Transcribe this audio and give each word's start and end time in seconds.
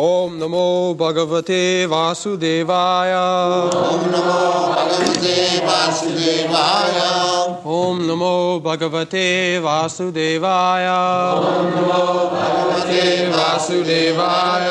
ॐ 0.00 0.30
नमो 0.32 0.94
भगवते 1.00 1.86
वासुदेवाय। 1.86 3.12
ॐ 3.12 4.00
नमो 4.06 4.68
भगवते 4.68 5.58
वासुदेवाय। 5.64 7.00
ॐ 7.66 7.98
नमो 8.02 8.62
भगवते 8.64 9.58
वासुदेवाय। 9.58 10.86
भगवते 12.30 13.28
वासुदेवाय। 13.28 14.68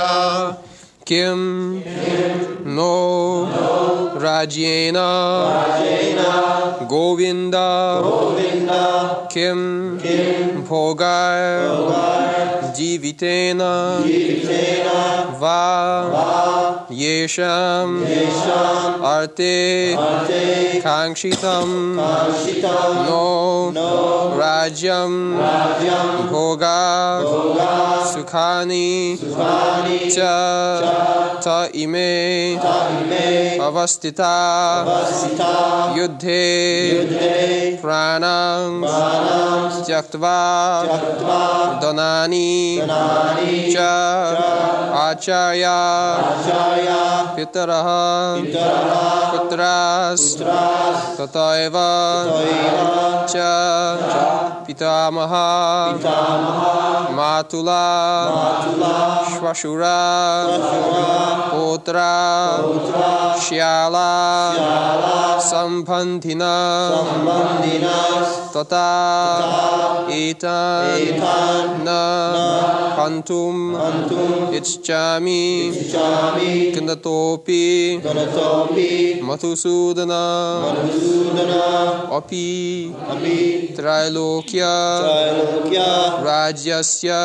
किं 1.08 1.38
नो 2.76 2.94
राज्येन 4.20 4.96
गोविन्द। 6.84 7.54
किं 9.34 9.58
भोगाय। 10.64 11.68
divitena, 12.78 14.00
divitena. 14.05 15.34
Va, 15.39 16.10
va. 16.14 16.86
येषाम् 17.00 17.96
अर्थे 19.07 19.57
काङ्क्षितं 20.86 21.69
नो 23.07 23.25
राज्यं 24.39 25.14
भोगा 26.32 26.79
सुखानि 28.14 29.18
च 30.15 30.18
अवस्थिता 33.67 34.33
युद्धे 35.97 36.44
प्राणां 37.81 38.72
त्यक्त्वा 39.86 40.38
दनानि 41.83 42.50
च 43.75 43.88
आचार्य 44.97 45.66
पितरः 47.36 47.88
पुत्रास् 49.33 50.27
तथैव 51.19 51.77
च 53.33 53.34
पितामहा 54.66 55.47
मातुला 57.19 57.83
श्वशुरा 59.34 59.98
पुत्रा 61.52 62.11
श्याला 63.47 64.11
सम्बन्धिना 65.50 66.55
Tata 68.66 70.09
Etan, 70.09 70.97
etan 70.97 71.86
Na, 71.86 72.02
na 72.33 72.47
Hantum, 72.97 73.77
Ichchami, 74.50 75.69
Kandatopi, 76.73 78.02
kandatopi 78.02 79.22
Api, 82.17 82.94
api 83.11 83.38
Trilokya, 83.78 84.73
rajasya 86.25 87.22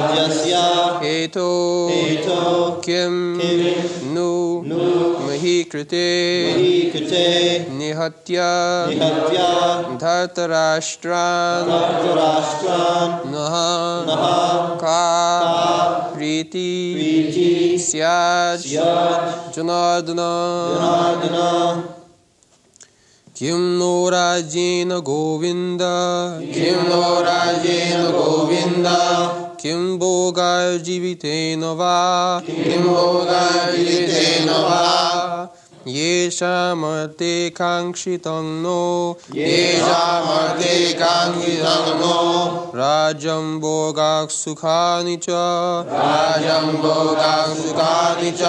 Rajyasya, 0.00 0.64
Eto, 1.04 2.80
kim 2.80 3.36
Nu 4.14 4.49
मही 4.66 5.62
कृते 5.62 6.06
निहत्य 7.70 8.36
धर्तराष्ट्रान् 9.96 11.68
नः 13.30 13.54
का 14.76 15.02
प्रीति 16.14 17.76
स्यात् 17.80 18.60
जनार्दन। 19.56 20.20
किं 23.36 23.78
नो 23.78 24.08
राज्येन 24.08 24.90
गोविन्द? 24.90 25.80
किं 26.54 26.88
नो 26.88 27.20
राज्येन 27.20 28.02
गोविन्द? 28.02 28.86
किं 29.60 29.98
भोगाय 29.98 30.78
जीवितेन 30.78 31.64
वा? 31.64 32.40
किं 32.40 32.82
भोगाय 32.82 33.76
जीवितेन 33.76 34.48
वा? 34.48 35.00
येषामर्थे 35.86 37.50
काङ्क्षितं 37.50 38.62
नो। 38.62 39.16
येषामर्थे 39.34 40.92
काङ्क्षितं 40.92 41.98
नो। 41.98 42.52
राज्यं 42.74 43.60
भोगाः 43.60 44.26
सुखानि 44.26 45.16
च। 45.16 45.26
राजं 45.30 46.76
भोगाः 46.76 47.54
सुखानि 47.54 48.30
च। 48.30 48.42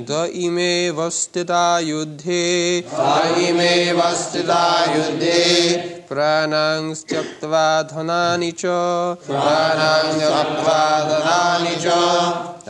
द 0.00 0.30
इमेव 0.34 1.10
स्थिता 1.10 1.78
युद्धे। 1.78 2.78
इमेव 3.48 4.02
स्थिता 4.14 4.92
युद्धे। 4.96 5.97
प्राणां 6.08 6.94
त्यक्त्वा 6.94 7.82
धनानि 7.82 8.50
च। 8.50 8.62
प्राणां 9.26 10.18
त्यक्त्वा 10.18 11.00
ददानि 11.00 11.76
च। 11.76 11.86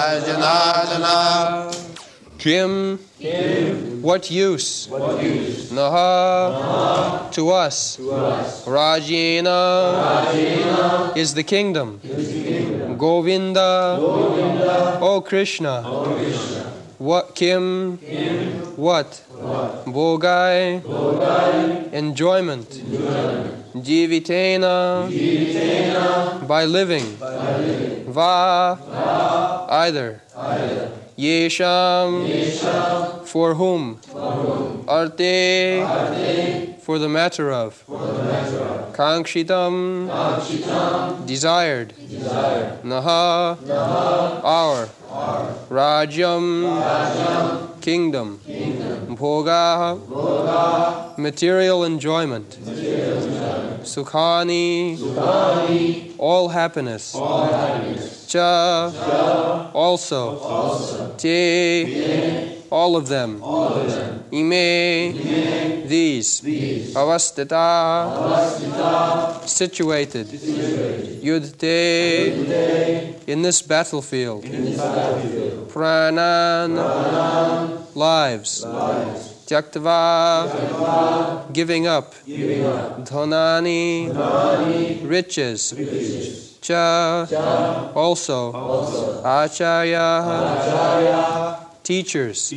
Kim. 2.38 3.00
Jim. 3.20 4.02
What 4.02 4.30
use? 4.30 4.88
What 4.90 5.24
use? 5.24 5.72
Naha. 5.72 6.54
Naha. 6.54 7.32
To 7.32 7.50
us. 7.50 7.96
To 7.96 8.12
us. 8.12 8.66
Rajina. 8.66 9.44
Rajina. 9.98 11.18
Is 11.18 11.34
the 11.34 11.44
kingdom. 11.44 12.00
Is 12.04 12.32
the 12.34 12.44
kingdom. 12.44 12.98
Govinda. 12.98 13.98
Govinda. 14.00 15.00
O 15.02 15.22
Krishna. 15.22 15.84
O 15.86 16.14
Krishna. 16.16 16.67
What 16.98 17.36
Kim? 17.36 17.98
What? 18.76 19.22
Bogai, 19.86 20.82
enjoyment. 21.94 22.70
Jivitena, 23.76 25.08
by 26.48 26.66
living. 26.66 27.06
Va, 28.08 28.80
either. 29.70 30.22
Yesham, 31.18 32.28
for 33.26 33.54
whom? 33.54 34.00
Arte, 34.88 35.84
for 36.88 36.98
the 37.00 37.10
matter 37.10 37.52
of. 37.52 37.84
Kankshitam, 38.94 40.08
desired. 41.28 41.94
desired, 42.08 42.82
Naha, 42.82 43.58
our. 44.42 44.88
Rajyam, 45.70 46.62
kingdom. 47.82 48.40
Bhoga, 49.20 49.98
material 51.18 51.84
enjoyment. 51.84 52.58
Sukhani, 53.84 54.98
all 56.18 56.48
happiness. 56.48 57.12
Cha, 58.30 59.72
also. 59.74 60.38
Te, 61.18 62.57
all 62.72 62.96
of 62.96 63.08
them. 63.08 63.42
Ime, 64.32 65.14
these. 65.88 66.42
Avastita, 66.96 67.58
situated. 69.48 70.28
Yudte, 71.22 71.68
in 73.28 73.42
this 73.42 73.62
battlefield. 73.62 74.44
Pranan, 75.74 76.78
lives. 77.96 78.66
Tyaktava, 79.48 80.50
giving 81.54 81.88
up. 81.88 82.14
Dhanani, 83.06 84.10
riches. 85.08 85.74
Cha, 86.62 87.26
Cha 87.30 87.92
also. 87.96 88.52
Acharya, 89.24 90.04
teachers. 91.88 92.52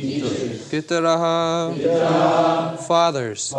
Pitaraha, 0.69 1.71
fathers. 2.85 3.53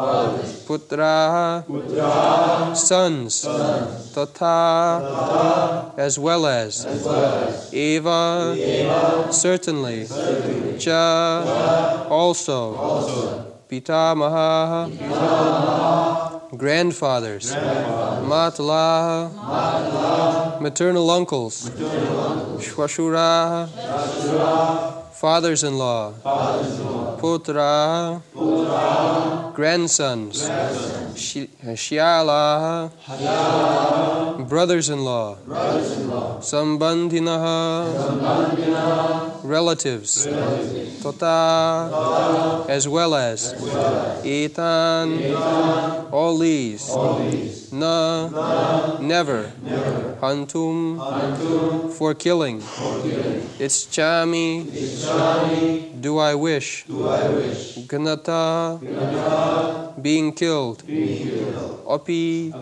Putraha, 0.69 1.65
sons. 2.77 3.47
Tata, 4.13 5.95
as 5.97 6.19
well 6.19 6.47
as. 6.47 6.85
Eva, 7.73 8.55
certainly. 9.33 10.07
Cha, 10.79 12.07
also. 12.11 12.75
Pitamaha, 13.71 14.91
grandfathers. 16.55 17.55
Matala, 18.29 19.31
maternal 20.61 21.11
uncles. 21.11 21.71
Shwashura, 22.61 23.69
fathers-in-law. 25.23 26.13
Putra, 27.23 28.21
grandsons. 29.55 30.49
Shi- 31.17 31.51
uh, 31.63 31.75
Shiala, 31.77 32.91
brothers-in-law. 34.49 35.37
Sambandhinaha, 36.41 37.61
relatives. 39.45 40.27
Tota. 41.03 41.89
tota, 41.91 42.65
as 42.71 42.87
well 42.89 43.15
as. 43.15 43.53
Etan, 44.25 45.09
all 46.13 46.39
these. 46.39 46.89
Na, 47.73 48.29
never. 49.01 49.51
Hantum, 50.23 50.99
for 51.93 52.15
killing. 52.15 52.63
It's 53.59 53.87
chami, 53.87 54.65
do 56.01 56.19
I 56.19 56.35
wish. 56.35 56.85
Ganata, 57.91 58.32
being 60.01 60.33
killed. 60.33 60.83
Api, 61.89 62.53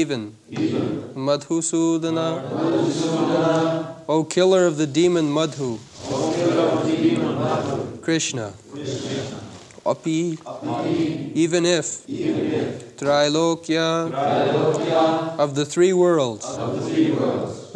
even. 0.00 0.36
Madhusudana, 1.14 2.30
O 4.08 4.24
killer 4.24 4.66
of 4.66 4.76
the 4.76 4.86
demon 4.86 5.32
Madhu. 5.32 5.78
Krishna. 8.02 8.52
Api, 9.86 10.38
even 11.34 11.64
if. 11.66 12.06
Trilokya, 12.96 14.10
of 15.38 15.54
the 15.54 15.64
three 15.66 15.92
worlds. 15.92 16.46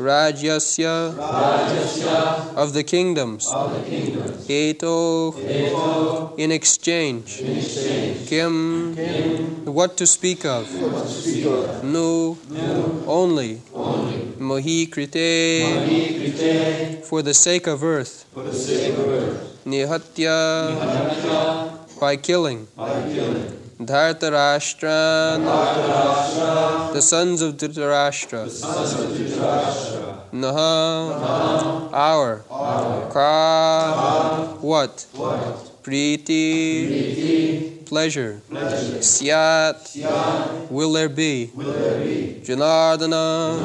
rajasya 0.00 1.14
of 2.56 2.72
the 2.72 2.82
kingdoms. 2.82 3.46
Eto, 4.48 5.34
in 6.38 6.50
exchange. 6.52 7.42
Kim, 8.26 8.94
what 9.66 9.96
to 9.98 10.06
speak 10.06 10.44
of. 10.46 10.66
Nu, 11.84 12.36
only. 13.06 13.60
Mohi 14.38 14.86
krite, 14.86 15.66
for 17.04 17.22
the 17.22 17.34
sake 17.34 17.66
of 17.66 17.84
earth. 17.84 18.24
Nihatya, 19.66 20.38
by 22.00 22.16
killing. 22.16 22.66
Dhartarashtra, 23.78 25.36
the 26.94 27.02
sons 27.02 27.42
of 27.42 27.56
Dhritarashtra. 27.58 28.48
Naha, 30.32 31.90
our. 31.92 32.42
Ka, 33.12 34.56
what? 34.60 35.06
Priti, 35.82 37.84
pleasure. 37.86 38.40
Syat, 39.00 39.96
will 40.70 40.92
there 40.92 41.08
be? 41.08 41.50
Janardana, 42.44 43.58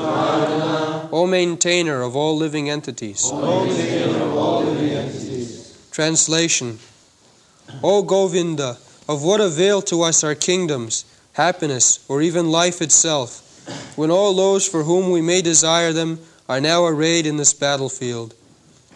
O 1.11 1.27
maintainer 1.27 2.01
of 2.01 2.15
all 2.15 2.35
living 2.35 2.69
entities. 2.69 3.29
Translation 5.91 6.79
O 7.83 8.03
Govinda, 8.03 8.77
of 9.07 9.23
what 9.23 9.41
avail 9.41 9.81
to 9.83 10.01
us 10.01 10.23
are 10.23 10.35
kingdoms, 10.35 11.05
happiness, 11.33 12.03
or 12.07 12.21
even 12.21 12.51
life 12.51 12.81
itself, 12.81 13.41
when 13.95 14.11
all 14.11 14.33
those 14.33 14.67
for 14.67 14.83
whom 14.83 15.11
we 15.11 15.21
may 15.21 15.41
desire 15.41 15.91
them 15.91 16.19
are 16.47 16.61
now 16.61 16.85
arrayed 16.85 17.25
in 17.25 17.37
this 17.37 17.53
battlefield? 17.53 18.33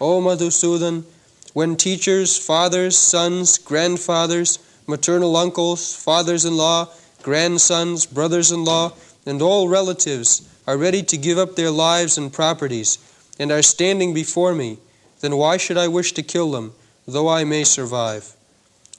O 0.00 0.20
Madhusudan, 0.20 1.04
when 1.52 1.76
teachers, 1.76 2.38
fathers, 2.38 2.96
sons, 2.96 3.58
grandfathers, 3.58 4.58
maternal 4.86 5.36
uncles, 5.36 5.94
fathers 5.94 6.44
in 6.44 6.56
law, 6.56 6.88
grandsons, 7.22 8.06
brothers 8.06 8.50
in 8.50 8.64
law, 8.64 8.92
and 9.26 9.42
all 9.42 9.68
relatives 9.68 10.48
are 10.66 10.78
ready 10.78 11.02
to 11.02 11.16
give 11.16 11.38
up 11.38 11.56
their 11.56 11.70
lives 11.70 12.16
and 12.16 12.32
properties, 12.32 12.98
and 13.38 13.50
are 13.50 13.62
standing 13.62 14.14
before 14.14 14.54
me, 14.54 14.78
then 15.20 15.36
why 15.36 15.56
should 15.56 15.76
I 15.76 15.88
wish 15.88 16.12
to 16.12 16.22
kill 16.22 16.50
them, 16.50 16.72
though 17.06 17.28
I 17.28 17.44
may 17.44 17.64
survive? 17.64 18.36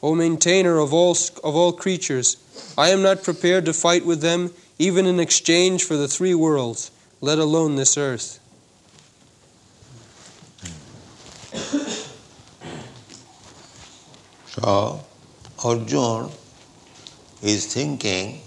O 0.04 0.16
maintainer 0.16 0.80
of 0.80 0.94
all, 0.94 1.12
of 1.44 1.56
all 1.56 1.74
creatures, 1.74 2.38
I 2.78 2.90
am 2.90 3.02
not 3.02 3.24
prepared 3.24 3.66
to 3.66 3.74
fight 3.74 4.06
with 4.06 4.22
them, 4.22 4.52
even 4.80 5.06
in 5.06 5.20
exchange 5.20 5.84
for 5.84 5.96
the 5.96 6.08
three 6.08 6.34
worlds, 6.34 6.92
let 7.22 7.38
alone 7.38 7.76
this 7.76 7.98
earth. 7.98 8.40
So, 14.48 15.04
Arjun 15.64 16.30
is 17.42 17.74
thinking 17.74 18.42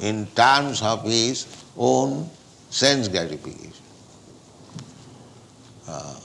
in 0.00 0.26
terms 0.34 0.82
of 0.82 1.04
his 1.04 1.46
own 1.76 2.28
sense 2.70 3.08
gratification. 3.08 3.72
Uh, 5.86 6.20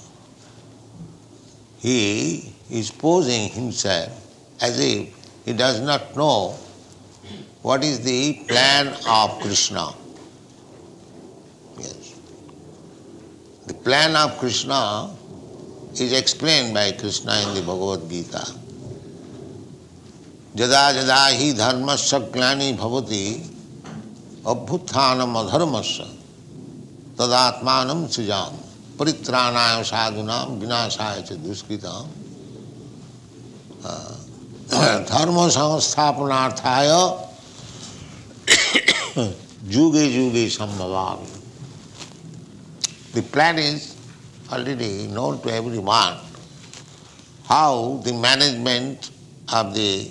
he 1.79 2.52
is 2.70 2.91
posing 2.91 3.50
himself 3.50 4.12
as 4.62 4.79
if 4.79 5.10
he 5.46 5.53
does 5.53 5.79
not 5.82 6.15
know 6.15 6.55
what 7.62 7.84
is 7.84 8.00
the 8.01 8.34
plan 8.48 8.88
of 9.08 9.39
Krishna. 9.41 9.93
Yes. 11.77 12.15
The 13.67 13.74
plan 13.74 14.15
of 14.15 14.38
Krishna 14.38 15.15
is 15.93 16.13
explained 16.13 16.74
by 16.74 16.91
Krishna 16.93 17.34
in 17.48 17.55
the 17.55 17.62
Bhagavad 17.62 18.10
Gita. 18.10 18.43
जदा 20.55 20.82
जदा 20.93 21.25
ही 21.27 21.53
धर्मस्य 21.58 22.17
ग्लानि 22.34 22.72
भवति 22.77 23.25
अभ्युत्थानम 24.48 25.36
अधर्मस्य 25.39 26.03
तदात्मानं 27.20 28.05
सृजाम 28.13 28.58
परित्राणाय 29.00 29.84
साधुनां 29.84 30.46
विनाशाय 30.60 31.22
च 31.29 31.34
दुष्कृताम 31.46 32.23
धर्म 35.11 35.49
संस्थापनार्थाय 35.49 36.88
जुगे 39.73 40.07
जुगे 40.12 40.49
संभवामि 40.50 41.37
The 43.14 43.23
plan 43.23 43.59
is 43.59 43.97
already 44.52 45.09
known 45.09 45.40
to 45.43 45.50
everyone 45.50 46.19
how 47.49 48.00
the 48.05 48.12
management 48.12 49.11
of 49.52 49.75
the 49.75 50.11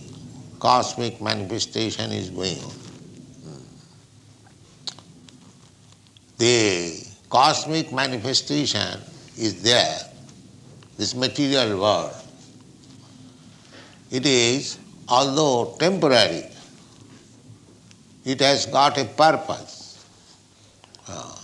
cosmic 0.59 1.21
manifestation 1.21 2.11
is 2.11 2.31
going 2.31 2.57
on. 2.57 2.73
The 6.39 7.05
cosmic 7.29 7.93
manifestation 7.93 8.99
is 9.37 9.61
there, 9.61 9.99
this 10.97 11.15
material 11.15 11.79
world. 11.79 12.13
It 14.12 14.26
is, 14.26 14.78
although 15.08 15.74
temporary, 15.78 16.44
it 18.26 18.40
has 18.40 18.66
got 18.66 18.98
a 18.98 19.06
purpose. 19.06 20.04
Uh, 21.08 21.34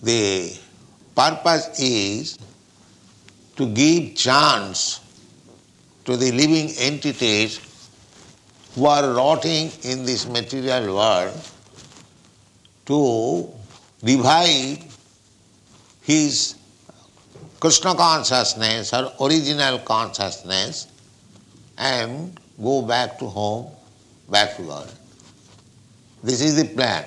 the 0.00 0.56
purpose 1.16 1.80
is 1.80 2.38
to 3.56 3.66
give 3.66 4.14
chance 4.14 5.00
to 6.04 6.16
the 6.16 6.30
living 6.30 6.70
entities 6.78 7.60
who 8.76 8.86
are 8.86 9.12
rotting 9.12 9.72
in 9.82 10.04
this 10.04 10.28
material 10.28 10.94
world 10.94 11.50
to 12.86 13.52
revive 14.04 14.78
his 16.02 16.54
Krishna 17.60 17.94
consciousness 17.94 18.92
or 18.92 19.12
original 19.20 19.80
consciousness 19.80 20.86
and 21.76 22.38
go 22.62 22.82
back 22.82 23.18
to 23.18 23.26
home, 23.26 23.72
back 24.30 24.56
to 24.56 24.62
God. 24.62 24.88
This 26.22 26.40
is 26.40 26.56
the 26.56 26.72
plan. 26.72 27.04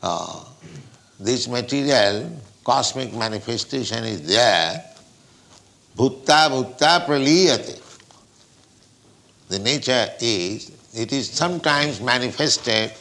Uh, 0.00 0.44
this 1.18 1.48
material 1.48 2.30
cosmic 2.64 3.12
manifestation 3.12 4.04
is 4.04 4.26
there. 4.26 4.84
Bhutta 5.96 6.48
bhutta 6.48 7.04
praliyate. 7.04 7.80
The 9.48 9.58
nature 9.58 10.08
is, 10.20 10.70
it 10.94 11.12
is 11.12 11.30
sometimes 11.30 12.00
manifested 12.00 12.92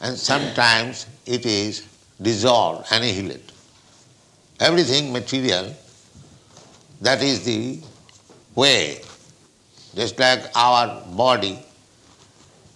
and 0.00 0.16
sometimes 0.16 1.06
it 1.26 1.44
is 1.44 1.86
dissolved, 2.20 2.86
annihilated. 2.90 3.52
Everything 4.60 5.12
material, 5.12 5.74
that 7.00 7.22
is 7.22 7.44
the 7.44 7.78
way. 8.54 9.00
Just 9.94 10.18
like 10.18 10.44
our 10.54 11.02
body, 11.14 11.58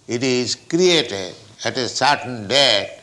it 0.07 0.23
is 0.23 0.55
created 0.55 1.33
at 1.65 1.77
a 1.77 1.87
certain 1.87 2.47
date 2.47 3.01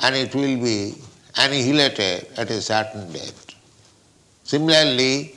and 0.00 0.14
it 0.14 0.34
will 0.34 0.60
be 0.62 0.94
annihilated 1.36 2.26
at 2.36 2.50
a 2.50 2.60
certain 2.60 3.12
date. 3.12 3.54
Similarly, 4.44 5.34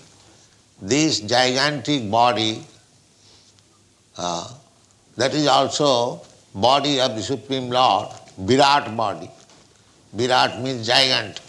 this 0.82 1.20
gigantic 1.22 2.10
body, 2.10 2.64
uh, 4.18 4.54
that 5.18 5.34
is 5.34 5.48
also 5.48 6.22
body 6.54 7.00
of 7.00 7.16
the 7.16 7.22
Supreme 7.22 7.70
Lord, 7.70 8.10
Virat 8.38 8.96
body. 8.96 9.30
Virat 10.14 10.62
means 10.62 10.88
giant. 10.88 11.42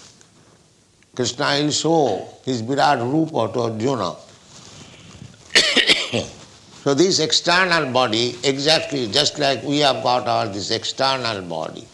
Krishna 1.21 1.61
will 1.61 1.71
show 1.71 2.29
his 2.47 2.62
Virat 2.62 2.99
Rupa 2.99 3.53
to 3.53 3.61
Arjuna. 3.61 4.17
so 6.83 6.95
this 6.95 7.19
external 7.19 7.93
body, 7.93 8.37
exactly 8.43 9.07
just 9.07 9.39
like 9.39 9.62
we 9.62 9.81
have 9.81 10.03
got 10.03 10.27
our 10.27 10.49
this 10.49 10.71
external 10.71 11.43
body, 11.43 11.87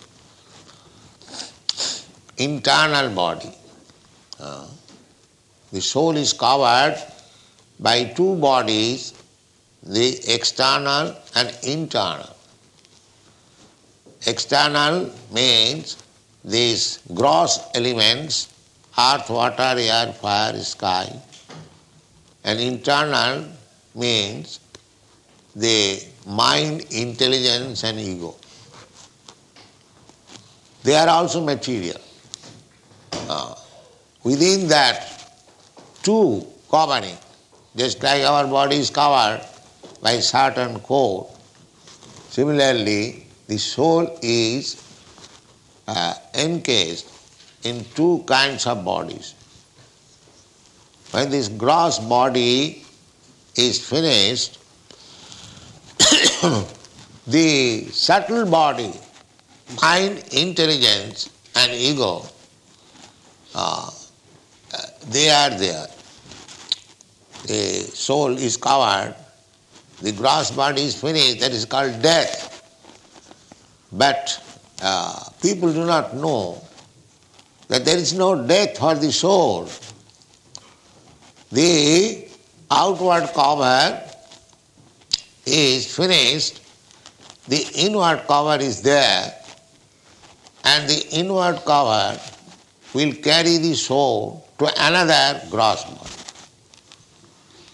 internal 2.36 3.12
body. 3.16 3.50
Uh, 4.38 4.68
the 5.72 5.80
soul 5.80 6.16
is 6.16 6.32
covered 6.32 6.96
by 7.80 8.04
two 8.04 8.36
bodies, 8.36 9.12
the 9.82 10.20
external 10.32 11.16
and 11.34 11.52
internal. 11.64 12.30
External 14.24 15.10
means 15.32 15.96
these 16.44 17.00
gross 17.12 17.58
elements 17.74 18.52
earth, 18.98 19.28
water, 19.30 19.74
air, 19.76 20.12
fire, 20.12 20.58
sky. 20.60 21.12
And 22.44 22.60
internal 22.60 23.44
means 23.94 24.60
the 25.54 26.02
mind, 26.26 26.86
intelligence, 26.90 27.84
and 27.84 27.98
ego. 27.98 28.34
They 30.82 30.94
are 30.94 31.08
also 31.08 31.44
material. 31.44 32.00
Uh, 33.28 33.54
within 34.22 34.68
that, 34.68 35.32
two 36.02 36.46
covering, 36.70 37.16
just 37.74 38.02
like 38.02 38.22
our 38.22 38.46
body 38.46 38.76
is 38.76 38.90
covered 38.90 39.44
by 40.02 40.20
certain 40.20 40.78
coat, 40.80 41.28
similarly, 42.30 43.26
the 43.48 43.58
soul 43.58 44.18
is 44.22 44.82
uh, 45.88 46.14
encased 46.34 47.15
in 47.66 47.84
two 47.94 48.22
kinds 48.26 48.66
of 48.66 48.84
bodies. 48.84 49.34
When 51.10 51.30
this 51.30 51.48
gross 51.48 51.98
body 51.98 52.84
is 53.56 53.84
finished, 53.88 54.58
the 57.26 57.86
subtle 57.90 58.46
body, 58.46 58.92
mind, 59.82 60.24
intelligence, 60.32 61.30
and 61.56 61.72
ego, 61.72 62.24
uh, 63.54 63.90
they 65.08 65.30
are 65.30 65.50
there. 65.50 65.86
The 67.46 67.88
soul 68.06 68.36
is 68.36 68.56
covered, 68.56 69.14
the 70.02 70.12
gross 70.12 70.50
body 70.50 70.82
is 70.82 71.00
finished, 71.00 71.40
that 71.40 71.52
is 71.52 71.64
called 71.64 72.02
death. 72.02 72.52
But 73.92 74.42
uh, 74.82 75.30
people 75.40 75.72
do 75.72 75.86
not 75.86 76.14
know 76.14 76.65
that 77.68 77.84
there 77.84 77.96
is 77.96 78.12
no 78.14 78.46
death 78.46 78.78
for 78.78 78.94
the 78.94 79.10
soul. 79.12 79.68
The 81.50 82.28
outward 82.70 83.28
cover 83.34 84.02
is 85.44 85.94
finished, 85.94 86.60
the 87.48 87.66
inward 87.74 88.24
cover 88.26 88.62
is 88.62 88.82
there, 88.82 89.32
and 90.64 90.88
the 90.88 91.06
inward 91.12 91.56
cover 91.64 92.18
will 92.94 93.12
carry 93.14 93.58
the 93.58 93.74
soul 93.74 94.48
to 94.58 94.68
another 94.78 95.40
gross 95.50 95.84
body. 95.84 96.10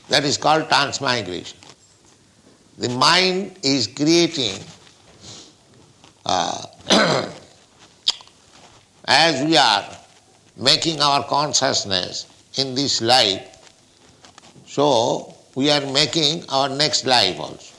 That 0.08 0.24
is 0.24 0.36
called 0.36 0.68
transmigration. 0.68 1.58
The 2.76 2.88
mind 2.90 3.58
is 3.62 3.86
creating 3.86 4.58
uh, 6.26 6.66
as 9.12 9.44
we 9.44 9.56
are 9.58 9.84
making 10.56 11.00
our 11.02 11.22
consciousness 11.24 12.26
in 12.56 12.74
this 12.74 13.02
life, 13.02 13.44
so 14.66 15.34
we 15.54 15.70
are 15.70 15.84
making 15.92 16.42
our 16.48 16.70
next 16.70 17.04
life 17.04 17.38
also. 17.38 17.74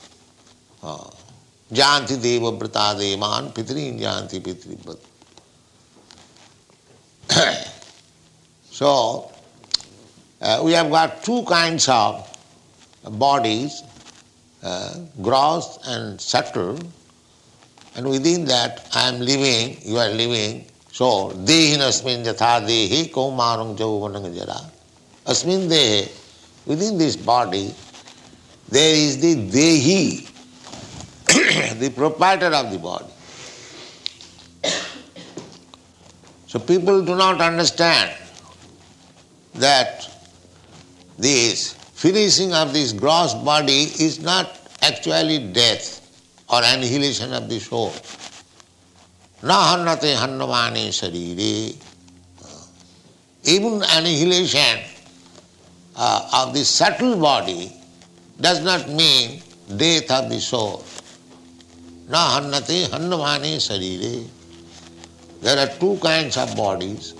Uh, 0.80 1.10
janti 1.72 2.20
deva 2.22 2.52
brata 2.52 2.94
devan 3.00 3.52
pitrin 3.52 3.98
janti 3.98 4.38
pitri 4.46 4.76
So, 8.70 9.30
uh, 10.40 10.60
we 10.64 10.72
have 10.72 10.88
got 10.90 11.24
two 11.24 11.42
kinds 11.44 11.88
of 11.88 12.30
bodies, 13.18 13.82
uh, 14.62 15.00
gross 15.20 15.78
and 15.86 16.20
subtle, 16.20 16.78
and 17.96 18.08
within 18.08 18.44
that 18.44 18.86
I 18.94 19.08
am 19.08 19.18
living, 19.20 19.78
you 19.82 19.98
are 19.98 20.10
living 20.10 20.66
so, 20.94 21.30
dehin 21.46 21.80
asmin 21.80 22.24
yatha 22.24 22.62
dehi 22.64 23.10
kaumarang 23.10 23.76
jauvanang 23.76 24.32
jara. 24.32 24.60
Asmin 25.26 25.68
dehe, 25.68 26.08
within 26.66 26.96
this 26.96 27.16
body, 27.16 27.74
there 28.68 28.94
is 28.94 29.18
the 29.20 29.34
dehi, 29.34 30.30
the 31.80 31.90
proprietor 31.90 32.54
of 32.54 32.70
the 32.70 32.78
body. 32.78 33.10
So 36.46 36.60
people 36.60 37.04
do 37.04 37.16
not 37.16 37.40
understand 37.40 38.16
that 39.54 40.08
this 41.18 41.72
finishing 41.72 42.54
of 42.54 42.72
this 42.72 42.92
gross 42.92 43.34
body 43.34 43.90
is 43.98 44.20
not 44.20 44.60
actually 44.80 45.40
death 45.52 46.00
or 46.48 46.60
annihilation 46.62 47.32
of 47.32 47.48
the 47.48 47.58
soul. 47.58 47.92
न 49.44 49.50
हन्नते 49.50 50.14
हन्नमाने 50.16 50.90
sharire. 50.90 51.76
Even 53.44 53.82
annihilation 53.90 54.78
uh, 55.96 56.30
of 56.32 56.54
the 56.54 56.64
subtle 56.64 57.16
body 57.20 57.70
does 58.40 58.64
not 58.64 58.88
mean 58.88 59.42
death 59.76 60.10
of 60.10 60.30
the 60.30 60.40
soul. 60.40 60.82
Na 62.08 62.40
hannate 62.40 62.88
hannamane 62.88 63.56
sharire. 63.56 64.26
There 65.42 65.58
are 65.58 65.70
two 65.78 65.98
kinds 66.02 66.38
of 66.38 66.56
bodies. 66.56 67.12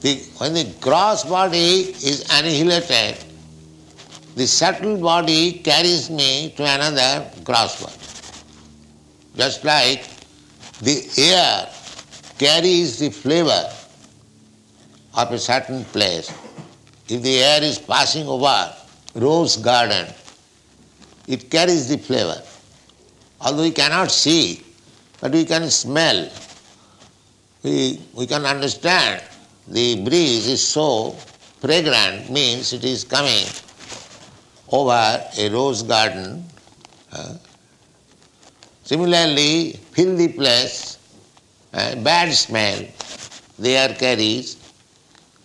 The, 0.00 0.16
when 0.38 0.54
the 0.54 0.64
gross 0.80 1.24
body 1.24 1.94
is 2.10 2.26
annihilated, 2.32 3.22
the 4.34 4.46
subtle 4.46 4.96
body 4.96 5.52
carries 5.52 6.10
me 6.10 6.52
to 6.56 6.64
another 6.64 7.30
gross 7.44 7.80
body. 7.80 8.09
Just 9.36 9.64
like 9.64 10.04
the 10.80 11.08
air 11.18 11.68
carries 12.38 12.98
the 12.98 13.10
flavor 13.10 13.70
of 15.14 15.32
a 15.32 15.38
certain 15.38 15.84
place. 15.86 16.30
If 17.08 17.22
the 17.22 17.38
air 17.38 17.62
is 17.62 17.78
passing 17.78 18.26
over 18.26 18.72
rose 19.14 19.56
garden, 19.56 20.06
it 21.26 21.50
carries 21.50 21.88
the 21.88 21.98
flavor. 21.98 22.40
Although 23.40 23.62
we 23.62 23.70
cannot 23.72 24.10
see, 24.10 24.62
but 25.20 25.32
we 25.32 25.44
can 25.44 25.68
smell. 25.70 26.28
we, 27.62 28.00
we 28.14 28.26
can 28.26 28.46
understand 28.46 29.22
the 29.68 30.02
breeze 30.04 30.46
is 30.46 30.66
so 30.66 31.12
fragrant 31.60 32.30
means 32.30 32.72
it 32.72 32.84
is 32.84 33.04
coming 33.04 33.46
over 34.70 35.22
a 35.38 35.48
rose 35.50 35.82
garden. 35.82 36.44
Uh, 37.12 37.34
similarly, 38.90 39.78
filthy 39.92 40.26
place, 40.26 40.98
uh, 41.72 41.94
bad 42.06 42.32
smell, 42.34 42.80
there 43.56 43.90
carries. 43.94 44.56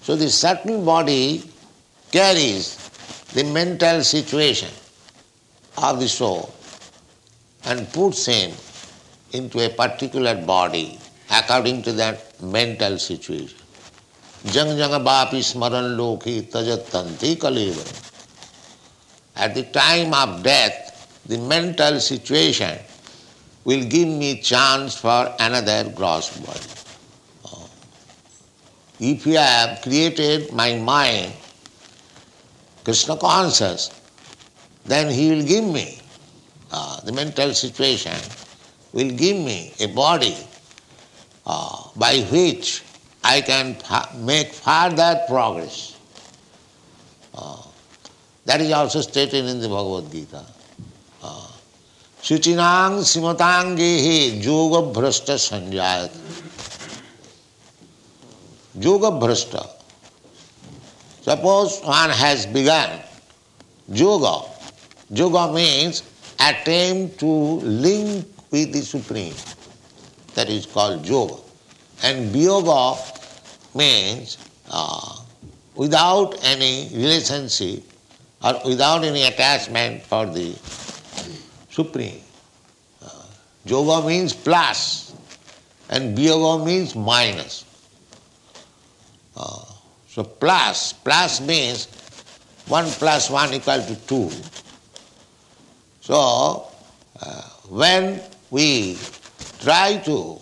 So 0.02 0.16
the 0.16 0.30
subtle 0.30 0.84
body 0.84 1.44
carries 2.12 2.66
the 3.36 3.44
mental 3.44 4.04
situation 4.04 4.72
of 5.78 6.00
the 6.00 6.08
soul 6.08 6.52
and 7.66 7.88
puts 7.94 8.26
him 8.26 8.52
into 9.34 9.60
a 9.64 9.70
particular 9.70 10.34
body 10.34 11.00
according 11.30 11.84
to 11.84 11.92
that 12.02 12.42
mental 12.42 12.98
situation. 12.98 13.60
Jang 14.46 14.76
jang 14.82 14.98
bapi 15.06 15.46
smaran 15.52 15.96
loki 16.02 16.42
tajatanti 16.42 17.38
kaleva. 17.38 17.86
At 19.36 19.54
the 19.54 19.64
time 19.64 20.14
of 20.16 20.42
death, 20.42 21.24
the 21.28 21.38
mental 21.38 22.00
situation 22.00 22.80
will 23.66 23.84
give 23.84 24.08
me 24.08 24.40
chance 24.42 24.96
for 24.96 25.34
another 25.40 25.90
gross 25.90 26.38
body. 26.38 26.60
Oh. 27.46 27.70
If 29.00 29.26
you 29.26 29.38
have 29.38 29.82
created 29.82 30.54
my 30.54 30.76
mind, 30.76 31.34
Krishna 32.84 33.18
conscious, 33.18 33.90
then 34.86 35.12
he 35.12 35.32
will 35.32 35.44
give 35.44 35.66
me 35.66 36.00
uh, 36.72 37.02
the 37.02 37.12
mental 37.12 37.54
situation, 37.54 38.16
will 38.94 39.10
give 39.10 39.38
me 39.38 39.74
a 39.80 39.88
body 39.88 40.38
uh, 41.48 41.90
by 41.96 42.20
which 42.32 42.84
I 43.24 43.42
can 43.42 43.76
make 44.24 44.54
further 44.54 45.22
progress. 45.28 45.98
Uh, 47.34 47.62
that 48.46 48.62
is 48.62 48.72
also 48.72 49.02
stated 49.02 49.46
in 49.46 49.60
the 49.60 49.68
Bhagavad 49.68 50.12
Gita. 50.12 50.46
शुचिनांग 52.26 53.02
सीमतांगे 53.04 53.88
ही 53.96 54.30
जोग 54.42 54.94
भ्रष्ट 54.94 55.32
संजाय 55.32 56.08
जोग 58.76 59.06
भ्रष्ट 59.20 59.56
suppose 61.26 61.74
one 61.86 62.12
has 62.22 62.48
begun 62.54 62.98
जोग 63.96 64.26
जोग 65.18 65.38
means 65.54 66.02
attempt 66.42 67.06
to 67.20 67.34
link 67.64 68.42
with 68.54 68.76
the 68.76 68.84
Supreme 68.84 69.34
that 70.36 70.50
is 70.50 70.66
called 70.74 71.02
जोग 71.08 72.06
and 72.06 72.32
बियोग 72.32 72.70
means 73.78 74.38
without 75.78 76.36
any 76.46 76.74
relationship 76.94 78.46
or 78.46 78.62
without 78.66 79.04
any 79.04 79.22
attachment 79.24 80.04
for 80.10 80.26
the 80.30 80.54
Supreme. 81.76 82.22
Uh, 83.04 83.28
yoga 83.66 84.08
means 84.08 84.32
plus 84.32 85.12
and 85.90 86.18
biyoga 86.18 86.66
means 86.66 86.96
minus. 86.96 87.66
Uh, 89.36 89.66
so 90.08 90.24
plus, 90.24 90.94
plus 90.94 91.42
means 91.42 91.88
1 92.68 92.86
plus 92.96 93.30
1 93.30 93.54
equal 93.56 93.82
to 93.84 93.96
2. 94.08 94.32
So 96.00 96.72
uh, 97.20 97.42
when 97.68 98.22
we 98.52 98.98
try 99.60 99.98
to 100.06 100.40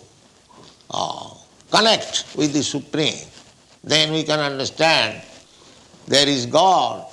connect 1.74 2.36
with 2.36 2.52
the 2.52 2.62
Supreme, 2.62 3.26
then 3.82 4.12
we 4.12 4.22
can 4.22 4.38
understand 4.38 5.20
there 6.06 6.28
is 6.28 6.46
God 6.46 7.04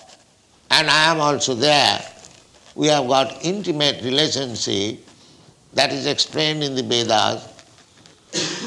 and 0.70 0.88
I 0.88 1.10
am 1.10 1.20
also 1.20 1.56
there. 1.56 2.06
We 2.75 2.88
have 2.88 3.08
got 3.08 3.44
intimate 3.44 4.04
relationship 4.04 5.06
that 5.74 5.92
is 5.92 6.06
explained 6.06 6.63
in 6.63 6.75
the 6.75 6.84
Vedas. 6.84 7.48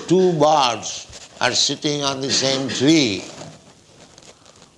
Two 0.06 0.32
birds 0.38 1.30
are 1.40 1.52
sitting 1.52 2.02
on 2.02 2.20
the 2.20 2.30
same 2.30 2.68
tree. 2.68 3.24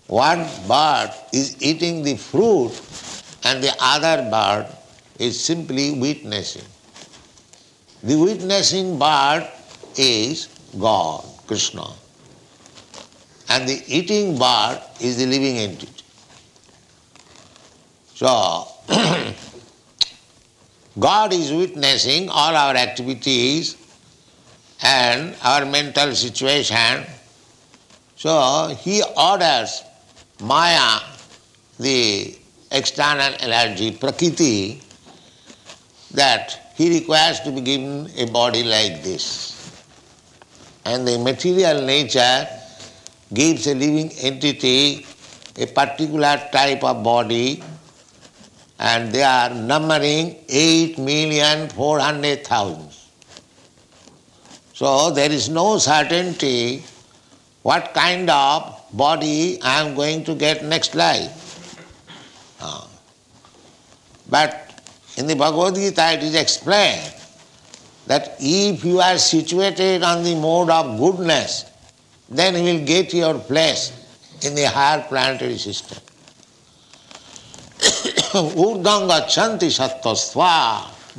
One 0.06 0.46
bird 0.68 1.10
is 1.32 1.60
eating 1.60 2.02
the 2.02 2.16
fruit 2.16 2.72
and 3.44 3.62
the 3.62 3.74
other 3.80 4.28
bird 4.30 4.66
is 5.18 5.42
simply 5.42 5.98
witnessing. 5.98 6.64
The 8.02 8.16
witnessing 8.16 8.98
bird 8.98 9.48
is 9.96 10.48
God, 10.78 11.24
Krishna. 11.46 11.86
And 13.48 13.68
the 13.68 13.82
eating 13.86 14.38
bird 14.38 14.80
is 15.00 15.18
the 15.18 15.26
living 15.26 15.58
entity. 15.58 16.04
So, 18.14 18.68
God 20.98 21.32
is 21.32 21.52
witnessing 21.52 22.28
all 22.28 22.54
our 22.54 22.74
activities 22.74 23.76
and 24.82 25.34
our 25.42 25.64
mental 25.64 26.14
situation. 26.14 27.04
So, 28.16 28.76
He 28.80 29.02
orders 29.16 29.82
Maya, 30.42 31.00
the 31.78 32.36
external 32.70 33.34
energy, 33.40 33.90
Prakriti, 33.92 34.80
that 36.12 36.72
He 36.76 37.00
requires 37.00 37.40
to 37.40 37.50
be 37.52 37.60
given 37.60 38.10
a 38.16 38.26
body 38.30 38.62
like 38.62 39.02
this. 39.02 39.54
And 40.84 41.06
the 41.06 41.18
material 41.18 41.82
nature 41.82 42.46
gives 43.34 43.66
a 43.66 43.74
living 43.74 44.12
entity 44.20 45.04
a 45.58 45.66
particular 45.66 46.40
type 46.52 46.84
of 46.84 47.02
body 47.02 47.62
and 48.78 49.12
they 49.12 49.22
are 49.22 49.50
numbering 49.50 50.36
8 50.48 50.98
million 50.98 51.68
400,000. 51.70 52.90
So 54.74 55.10
there 55.10 55.30
is 55.32 55.48
no 55.48 55.78
certainty 55.78 56.82
what 57.62 57.94
kind 57.94 58.30
of 58.30 58.80
body 58.92 59.60
I 59.62 59.80
am 59.80 59.94
going 59.94 60.22
to 60.24 60.34
get 60.34 60.64
next 60.64 60.94
life. 60.94 61.42
Uh, 62.60 62.86
but 64.28 64.82
in 65.16 65.26
the 65.26 65.34
Bhagavad 65.34 65.74
Gita 65.74 66.12
it 66.12 66.22
is 66.22 66.34
explained 66.34 67.12
that 68.06 68.36
if 68.38 68.84
you 68.84 69.00
are 69.00 69.18
situated 69.18 70.02
on 70.02 70.22
the 70.22 70.34
mode 70.34 70.70
of 70.70 70.98
goodness, 70.98 71.64
then 72.28 72.54
you 72.54 72.74
will 72.74 72.86
get 72.86 73.12
your 73.12 73.34
place 73.34 73.92
in 74.42 74.54
the 74.54 74.64
higher 74.64 75.02
planetary 75.08 75.58
system. 75.58 75.98
ऊर्दंग 78.36 79.10
अच्छा 79.10 79.46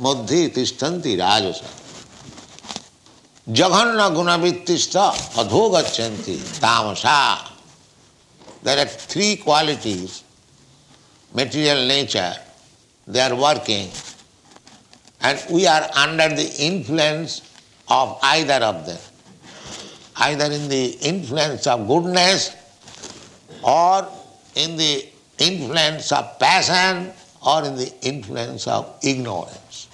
मध्य 0.00 0.64
ठंडी 0.80 1.14
राज 1.16 1.44
जघन्य 3.46 4.08
गुणवृत्तिष्ठ 4.14 4.96
अधो 4.96 5.68
गति 5.70 6.36
तामसा। 6.62 7.18
There 8.64 8.78
are 8.78 8.88
three 9.10 9.34
quality 9.44 9.94
material 11.32 11.86
nature 11.88 12.32
they 13.08 13.20
are 13.20 13.32
working 13.42 13.88
and 15.24 15.38
we 15.50 15.64
are 15.74 15.82
under 15.82 16.32
the 16.36 16.48
influence 16.68 17.40
of 17.88 18.26
either 18.26 18.62
of 18.62 18.76
them 18.86 19.02
either 20.24 20.52
in 20.52 20.68
the 20.68 20.72
influence 21.12 21.68
of 21.68 21.80
goodness 21.88 22.50
or 23.66 24.12
in 24.64 24.76
the 24.76 24.80
influence 25.38 26.12
of 26.12 26.38
passion 26.38 27.12
or 27.46 27.64
in 27.64 27.76
the 27.76 27.92
influence 28.02 28.66
of 28.66 28.98
ignorance. 29.02 29.88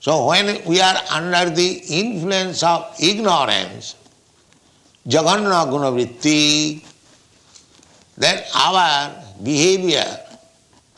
So 0.00 0.26
when 0.26 0.64
we 0.64 0.80
are 0.80 0.96
under 1.10 1.50
the 1.50 1.82
influence 1.88 2.62
of 2.62 2.96
ignorance, 2.98 3.96
Jaganna 5.04 5.68
Gunavritti, 5.68 6.82
then 8.16 8.42
our 8.54 9.12
behavior 9.42 10.08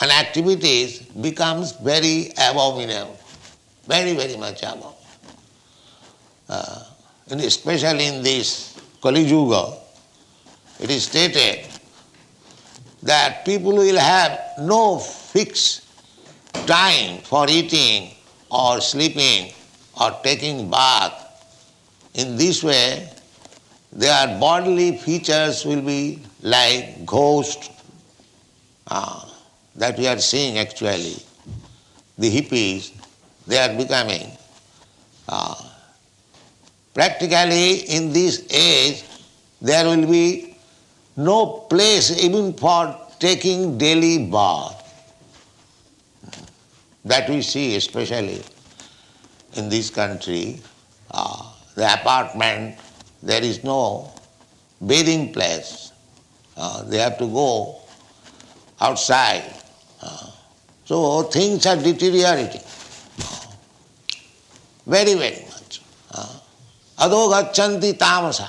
and 0.00 0.10
activities 0.10 1.00
becomes 1.18 1.72
very 1.72 2.30
abominable, 2.38 3.18
very, 3.86 4.14
very 4.14 4.36
much 4.36 4.62
abominable. 4.62 4.96
Uh, 6.48 6.84
especially 7.30 8.06
in 8.06 8.22
this 8.22 8.78
Kali 9.00 9.22
Yuga, 9.22 9.78
it 10.78 10.90
is 10.90 11.04
stated 11.04 11.66
that 13.02 13.44
people 13.44 13.72
will 13.72 13.98
have 13.98 14.38
no 14.60 14.98
fixed 14.98 15.86
time 16.66 17.18
for 17.22 17.48
eating 17.48 18.10
or 18.50 18.80
sleeping 18.80 19.52
or 20.00 20.10
taking 20.22 20.70
bath. 20.70 21.18
In 22.14 22.36
this 22.36 22.62
way, 22.62 23.10
their 23.92 24.38
bodily 24.38 24.96
features 24.96 25.64
will 25.64 25.82
be 25.82 26.20
like 26.42 27.04
ghosts 27.04 27.70
uh, 28.86 29.24
that 29.76 29.98
we 29.98 30.06
are 30.06 30.18
seeing 30.18 30.58
actually. 30.58 31.16
The 32.18 32.30
hippies, 32.30 32.92
they 33.46 33.58
are 33.58 33.74
becoming 33.76 34.30
uh, 35.28 35.54
practically 36.94 37.74
in 37.96 38.12
this 38.12 38.46
age 38.50 39.04
there 39.60 39.84
will 39.86 40.06
be 40.06 40.51
no 41.16 41.46
place 41.68 42.22
even 42.22 42.52
for 42.54 42.96
taking 43.18 43.78
daily 43.78 44.26
bath. 44.26 44.78
That 47.04 47.28
we 47.28 47.42
see 47.42 47.76
especially 47.76 48.42
in 49.54 49.68
this 49.68 49.90
country. 49.90 50.60
Uh, 51.10 51.52
the 51.74 51.92
apartment, 51.92 52.78
there 53.22 53.42
is 53.42 53.64
no 53.64 54.12
bathing 54.86 55.32
place. 55.32 55.92
Uh, 56.56 56.82
they 56.84 56.98
have 56.98 57.18
to 57.18 57.26
go 57.26 57.76
outside. 58.80 59.44
Uh, 60.00 60.30
so 60.84 61.22
things 61.24 61.66
are 61.66 61.76
deteriorating 61.76 62.62
very, 64.86 65.14
very 65.14 65.44
much. 65.46 65.80
Ado 66.98 67.28
gachanti 67.30 67.94
tamasa. 67.94 68.48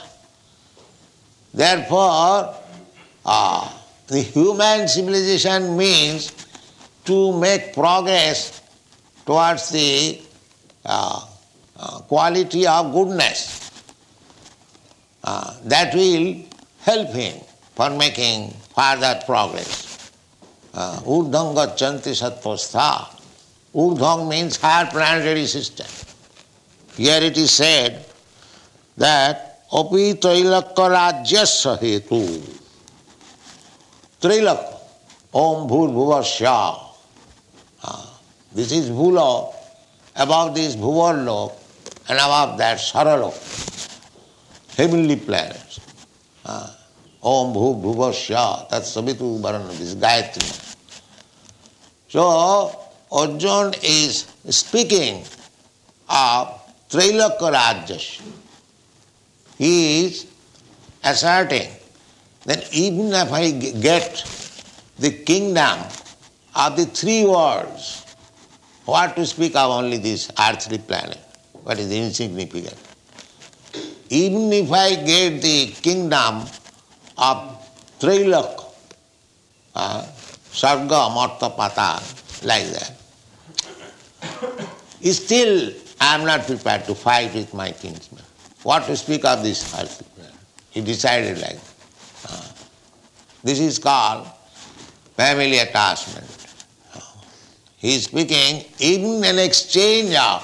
Therefore, 1.53 2.55
uh, 3.25 3.71
the 4.07 4.21
human 4.21 4.87
civilization 4.87 5.77
means 5.77 6.31
to 7.05 7.37
make 7.39 7.73
progress 7.73 8.61
towards 9.25 9.69
the 9.69 10.19
uh, 10.85 11.27
uh, 11.77 11.99
quality 12.01 12.65
of 12.65 12.91
goodness. 12.91 13.71
Uh, 15.23 15.55
that 15.63 15.93
will 15.93 16.35
help 16.81 17.09
him 17.09 17.39
for 17.75 17.89
making 17.91 18.49
further 18.75 19.21
progress. 19.25 20.11
Urdham 20.73 21.55
gachanti 21.55 22.11
sattvastha. 22.11 23.07
Urdham 23.73 24.27
means 24.27 24.57
higher 24.57 24.87
planetary 24.87 25.45
system. 25.45 25.87
Here 26.97 27.21
it 27.21 27.37
is 27.37 27.51
said 27.51 28.05
that 28.97 29.52
api 29.73 30.13
trailokya 30.21 30.85
rajyasya 30.95 31.77
hetu. 31.81 32.21
Trailokya, 34.21 34.77
om 35.33 35.67
bhur 35.67 35.89
bhuvasya. 35.89 36.79
This 38.53 38.71
is 38.71 38.89
bhula, 38.89 39.51
above 40.15 40.53
this 40.53 40.75
bhuvarlok 40.75 41.53
and 42.07 42.19
above 42.19 42.57
that 42.59 42.77
saralok, 42.77 43.33
heavenly 44.77 45.15
planets. 45.15 45.79
Om 46.45 47.53
bhu 47.55 47.81
bhuvasya, 47.81 48.69
that's 48.69 48.95
sabitu 48.95 49.39
varana, 49.41 49.71
this 49.79 49.95
Gayatri. 49.95 50.75
So, 52.09 52.79
Arjun 53.11 53.73
is 53.81 54.27
speaking 54.49 55.25
of 56.09 56.61
Trailokya 56.89 57.51
Rajyasya. 57.51 58.21
He 59.63 60.05
is 60.05 60.27
asserting 61.05 61.69
that 62.43 62.73
even 62.73 63.13
if 63.13 63.31
I 63.31 63.51
get 63.51 64.09
the 64.99 65.11
kingdom 65.11 65.79
of 66.53 66.75
the 66.75 66.85
three 66.85 67.25
worlds, 67.25 68.03
what 68.83 69.15
to 69.15 69.25
speak 69.25 69.55
of 69.55 69.71
only 69.71 69.99
this 69.99 70.29
earthly 70.37 70.79
planet? 70.79 71.21
What 71.63 71.79
is 71.79 71.89
insignificant? 71.93 72.75
Even 74.09 74.51
if 74.51 74.69
I 74.69 74.95
get 74.95 75.41
the 75.41 75.67
kingdom 75.67 76.41
of 77.17 77.37
Trilok, 78.01 78.65
uh, 79.75 80.03
Sarga, 80.51 81.09
Marta, 81.15 81.49
Pata, 81.49 82.03
like 82.45 82.67
that, 82.75 82.91
still 85.13 85.71
I 86.01 86.15
am 86.15 86.25
not 86.25 86.45
prepared 86.45 86.83
to 86.87 86.95
fight 86.95 87.33
with 87.33 87.53
my 87.53 87.71
kinsman. 87.71 88.25
What 88.62 88.86
to 88.86 88.96
speak 88.96 89.24
of 89.24 89.42
this 89.42 89.74
earthly 89.74 90.06
planet? 90.14 90.34
He 90.70 90.80
decided 90.80 91.38
like 91.38 91.60
that. 91.60 92.30
Uh, 92.30 92.52
this 93.44 93.60
is 93.60 93.78
called 93.78 94.26
family 95.16 95.58
attachment. 95.58 96.26
He 97.76 97.94
is 97.94 98.04
speaking 98.04 98.64
even 98.80 99.22
in 99.24 99.38
exchange 99.38 100.14
of 100.14 100.42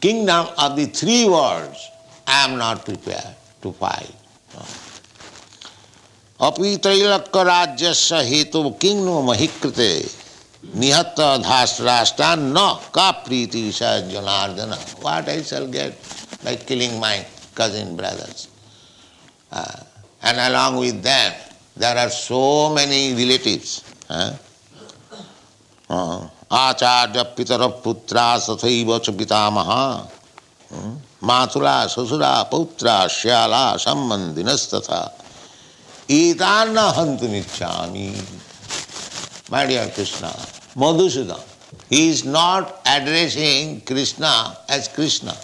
kingdom 0.00 0.46
of 0.58 0.76
the 0.76 0.86
three 0.86 1.28
worlds, 1.28 1.90
I 2.26 2.44
am 2.44 2.56
not 2.58 2.84
prepared 2.84 3.34
to 3.62 3.72
fight. 3.72 4.14
अपि 6.40 6.76
त्रैलक्य 6.84 7.42
राज्य 7.44 7.92
हेतु 8.28 8.62
king 8.80 9.06
महिकृते 9.26 9.88
निहत 10.80 11.20
धाष्ट्राष्ट्रा 11.42 12.34
न 12.38 12.64
का 12.94 13.10
प्रीति 13.24 13.62
Janardan 13.78 14.76
what 15.02 15.28
I 15.28 15.42
shell 15.50 15.64
get 15.76 15.98
by 16.44 16.56
killing 16.56 16.98
my 17.00 17.24
cousin 17.54 17.96
brothers. 17.96 18.48
Uh, 19.52 19.80
and 20.22 20.38
along 20.38 20.78
with 20.78 21.02
them, 21.02 21.32
there 21.76 21.96
are 21.96 22.10
so 22.10 22.74
many 22.74 23.14
relatives. 23.14 23.82
Uh, 24.08 24.36
आचार्य 26.52 27.22
पितर 27.36 27.66
पुत्रा 27.84 28.26
तथैव 28.38 28.98
च 29.04 29.10
पितामहा 29.18 29.84
माथुरा 31.28 31.76
ससुरा 31.94 32.30
पौत्रा 32.50 32.96
श्याला 33.10 33.76
संबंधिनस्तथा 33.84 35.00
एतान 36.10 36.78
हंतुमिच्छामि 36.98 38.10
My 39.48 39.64
dear 39.64 39.88
Krishna, 39.94 40.26
Madhusudan, 40.74 41.40
he 41.88 42.08
is 42.08 42.24
not 42.24 42.80
addressing 42.84 43.80
Krishna 43.82 44.58
as 44.68 44.88
Krishna. 44.88 45.36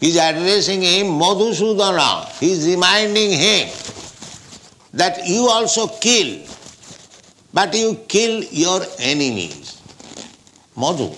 He 0.00 0.08
is 0.08 0.16
addressing 0.16 0.82
him 0.82 1.06
Madhusudana. 1.18 2.28
He 2.38 2.52
is 2.52 2.66
reminding 2.66 3.30
him 3.32 3.68
that 4.94 5.26
you 5.26 5.48
also 5.48 5.88
kill, 5.88 6.46
but 7.52 7.74
you 7.74 7.94
kill 8.06 8.44
your 8.44 8.80
enemies. 9.00 9.80
Madhu. 10.76 11.10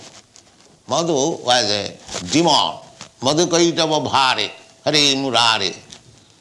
Madhu 0.87 1.43
was 1.43 1.69
a 1.71 1.95
demon. 2.31 2.79
Madhu 3.21 3.45
kaitava 3.45 4.03
bhare. 4.03 4.49
Hare 4.83 5.15
murare. 5.15 5.75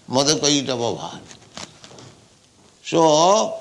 Madhu 0.08 0.40
kaitava 0.40 0.96
bhare. 0.96 1.20
So, 2.82 3.58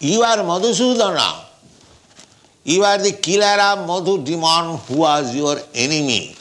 you 0.00 0.22
are 0.22 0.38
Madhusudana. 0.38 1.44
You 2.64 2.82
are 2.84 2.96
the 2.98 3.12
killer 3.12 3.60
of 3.60 3.86
Madhu 3.86 4.24
demon 4.24 4.78
who 4.78 4.96
was 4.98 5.36
your 5.36 5.58
enemy. 5.74 6.36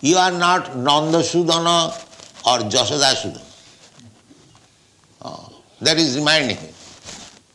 You 0.00 0.16
are 0.16 0.30
not 0.30 0.66
Nandasudana 0.66 1.88
or 2.46 2.58
Jasodasudana. 2.70 3.44
Oh, 5.22 5.62
that 5.80 5.98
is 5.98 6.16
reminding 6.16 6.56
him, 6.56 6.74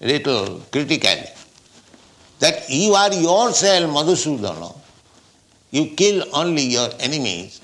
little 0.02 0.60
critically, 0.72 1.24
that 2.40 2.70
you 2.70 2.94
are 2.94 3.14
yourself 3.14 3.90
Madhusudana. 3.90 4.76
You 5.72 5.88
kill 5.96 6.24
only 6.34 6.64
your 6.64 6.90
enemies. 7.00 7.62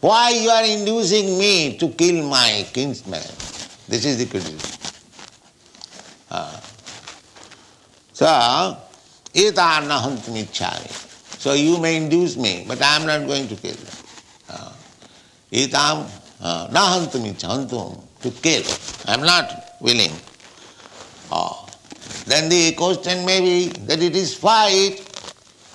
Why 0.00 0.30
you 0.30 0.48
are 0.48 0.64
inducing 0.64 1.38
me 1.38 1.76
to 1.76 1.88
kill 1.90 2.26
my 2.28 2.66
kinsman? 2.72 3.22
This 3.88 4.04
is 4.04 4.18
the 4.18 4.26
criticism. 4.26 4.78
Uh, 6.30 6.58
so, 8.12 8.26
hantamichari. 9.34 11.11
So 11.42 11.54
you 11.54 11.76
may 11.78 11.96
induce 11.96 12.36
me, 12.36 12.64
but 12.68 12.80
I 12.80 12.94
am 12.94 13.04
not 13.04 13.26
going 13.26 13.48
to 13.48 13.56
kill 13.56 13.74
them. 13.74 13.96
Uh, 14.48 14.72
etam 15.50 16.06
uh, 16.40 16.68
na 16.70 16.82
hantum 16.94 17.34
to 18.22 18.30
kill. 18.30 18.62
I 19.08 19.14
am 19.14 19.22
not 19.22 19.74
willing. 19.80 20.12
Uh, 21.32 21.66
then 22.26 22.48
the 22.48 22.70
question 22.74 23.26
may 23.26 23.40
be 23.40 23.68
that 23.86 24.00
it 24.00 24.14
is 24.14 24.36
fight. 24.36 25.02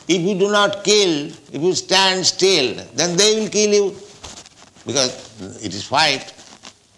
If 0.07 0.21
you 0.21 0.39
do 0.39 0.49
not 0.49 0.85
kill, 0.85 1.27
if 1.51 1.61
you 1.61 1.73
stand 1.75 2.25
still, 2.25 2.81
then 2.95 3.17
they 3.17 3.37
will 3.37 3.49
kill 3.49 3.73
you. 3.73 3.95
Because 4.85 5.11
it 5.61 5.75
is 5.75 5.83
fight. 5.83 6.33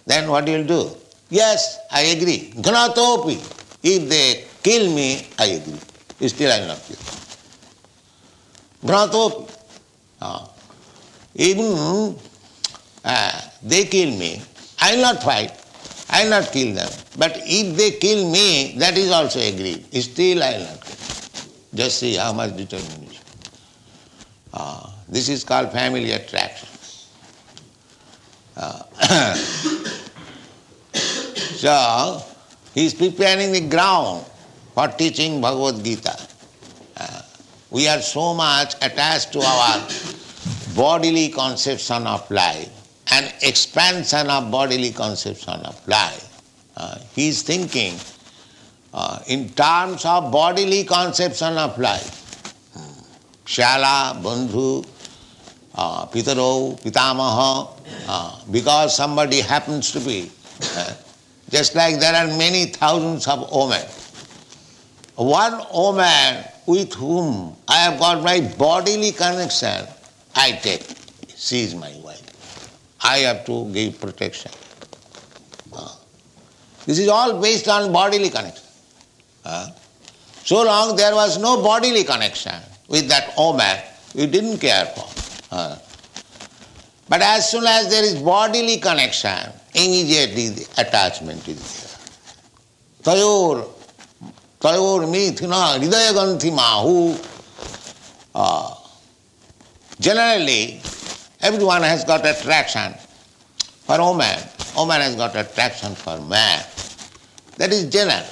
Then 0.05 0.29
what 0.29 0.47
you 0.47 0.59
will 0.59 0.67
do? 0.67 0.91
Yes, 1.31 1.79
I 1.91 2.01
agree. 2.01 2.53
Gnatopi. 2.55 3.39
If 3.81 4.09
they 4.09 4.45
kill 4.61 4.93
me, 4.93 5.25
I 5.39 5.57
agree. 5.57 6.29
Still 6.29 6.51
I 6.51 6.59
will 6.59 6.67
not 6.67 6.83
kill. 6.83 7.18
Bhratop. 8.83 9.55
Uh, 10.21 10.47
even 11.35 12.15
uh, 13.05 13.41
they 13.63 13.85
kill 13.85 14.17
me, 14.17 14.41
I 14.81 14.95
will 14.95 15.01
not 15.01 15.23
fight, 15.23 15.51
I 16.09 16.23
will 16.23 16.31
not 16.31 16.51
kill 16.51 16.73
them. 16.75 16.89
But 17.17 17.33
if 17.37 17.77
they 17.77 17.91
kill 17.91 18.29
me, 18.29 18.75
that 18.77 18.97
is 18.97 19.11
also 19.11 19.39
agreed. 19.39 19.85
Still 19.93 20.43
I 20.43 20.57
will 20.57 20.65
not 20.65 20.81
kill. 20.85 20.95
Just 21.75 21.99
see 21.99 22.15
how 22.15 22.33
much 22.33 22.57
determination. 22.57 23.23
Uh, 24.53 24.89
this 25.07 25.29
is 25.29 25.43
called 25.43 25.71
family 25.71 26.11
attraction. 26.11 26.67
Uh, 28.57 28.83
so, 30.93 32.21
he 32.73 32.85
is 32.85 32.93
preparing 32.93 33.51
the 33.53 33.61
ground 33.69 34.25
for 34.73 34.87
teaching 34.89 35.39
Bhagavad 35.39 35.83
Gita. 35.83 36.29
We 37.71 37.87
are 37.87 38.01
so 38.01 38.33
much 38.33 38.75
attached 38.81 39.33
to 39.33 39.41
our 39.41 39.87
bodily 40.75 41.29
conception 41.29 42.07
of 42.07 42.29
life. 42.31 42.79
and 43.11 43.33
expansion 43.41 44.29
of 44.29 44.51
bodily 44.51 44.91
conception 44.91 45.59
of 45.65 45.87
life. 45.87 46.41
Uh, 46.77 46.97
he 47.15 47.29
is 47.29 47.41
thinking 47.41 47.95
uh, 48.93 49.19
in 49.27 49.49
terms 49.49 50.05
of 50.05 50.31
bodily 50.31 50.83
conception 50.83 51.57
of 51.57 51.77
life. 51.77 52.15
Shala, 53.45 54.21
Bandhu, 54.21 54.85
uh, 55.73 56.05
Pitaro, 56.05 56.79
Pitamaha, 56.81 57.71
uh, 58.07 58.39
because 58.51 58.95
somebody 58.95 59.41
happens 59.41 59.91
to 59.91 59.99
be. 59.99 60.29
Uh, 60.75 60.93
just 61.49 61.73
like 61.73 61.99
there 61.99 62.13
are 62.13 62.27
many 62.37 62.67
thousands 62.67 63.27
of 63.27 63.49
women. 63.51 63.81
One 65.15 65.65
woman 65.73 66.45
with 66.69 66.93
whom 66.93 67.55
I 67.67 67.77
have 67.77 67.99
got 67.99 68.23
my 68.23 68.41
bodily 68.55 69.11
connection, 69.11 69.87
I 70.35 70.51
take. 70.51 70.85
She 71.35 71.61
is 71.63 71.73
my 71.73 71.91
wife. 72.03 72.21
I 73.01 73.17
have 73.19 73.43
to 73.45 73.71
give 73.73 73.99
protection. 73.99 74.51
This 76.85 76.99
is 76.99 77.07
all 77.07 77.41
based 77.41 77.67
on 77.67 77.91
bodily 77.91 78.29
connection. 78.29 78.65
So 80.43 80.63
long 80.63 80.95
there 80.95 81.15
was 81.15 81.39
no 81.39 81.61
bodily 81.63 82.03
connection 82.03 82.53
with 82.87 83.07
that 83.09 83.33
woman, 83.35 83.77
we 84.13 84.27
didn't 84.27 84.59
care 84.59 84.85
for. 84.85 85.07
But 87.09 87.21
as 87.21 87.49
soon 87.49 87.65
as 87.65 87.89
there 87.89 88.03
is 88.03 88.21
bodily 88.21 88.77
connection, 88.77 89.51
immediately 89.73 90.49
the 90.49 90.67
attachment 90.77 91.47
is 91.47 91.59
there. 93.03 93.15
Tayor, 93.15 93.67
tayor 94.59 95.07
mithina 95.07 95.79
hridayaganthi 95.79 96.51
mahu. 96.53 97.17
Uh, 98.35 98.75
generally, 99.99 100.81
everyone 101.41 101.81
has 101.81 102.03
got 102.03 102.25
attraction 102.25 102.93
for 103.85 103.97
woman. 103.99 104.39
Woman 104.75 105.01
has 105.01 105.15
got 105.15 105.35
attraction 105.35 105.95
for 105.95 106.19
man. 106.21 106.63
That 107.57 107.71
is 107.71 107.89
general. 107.89 108.25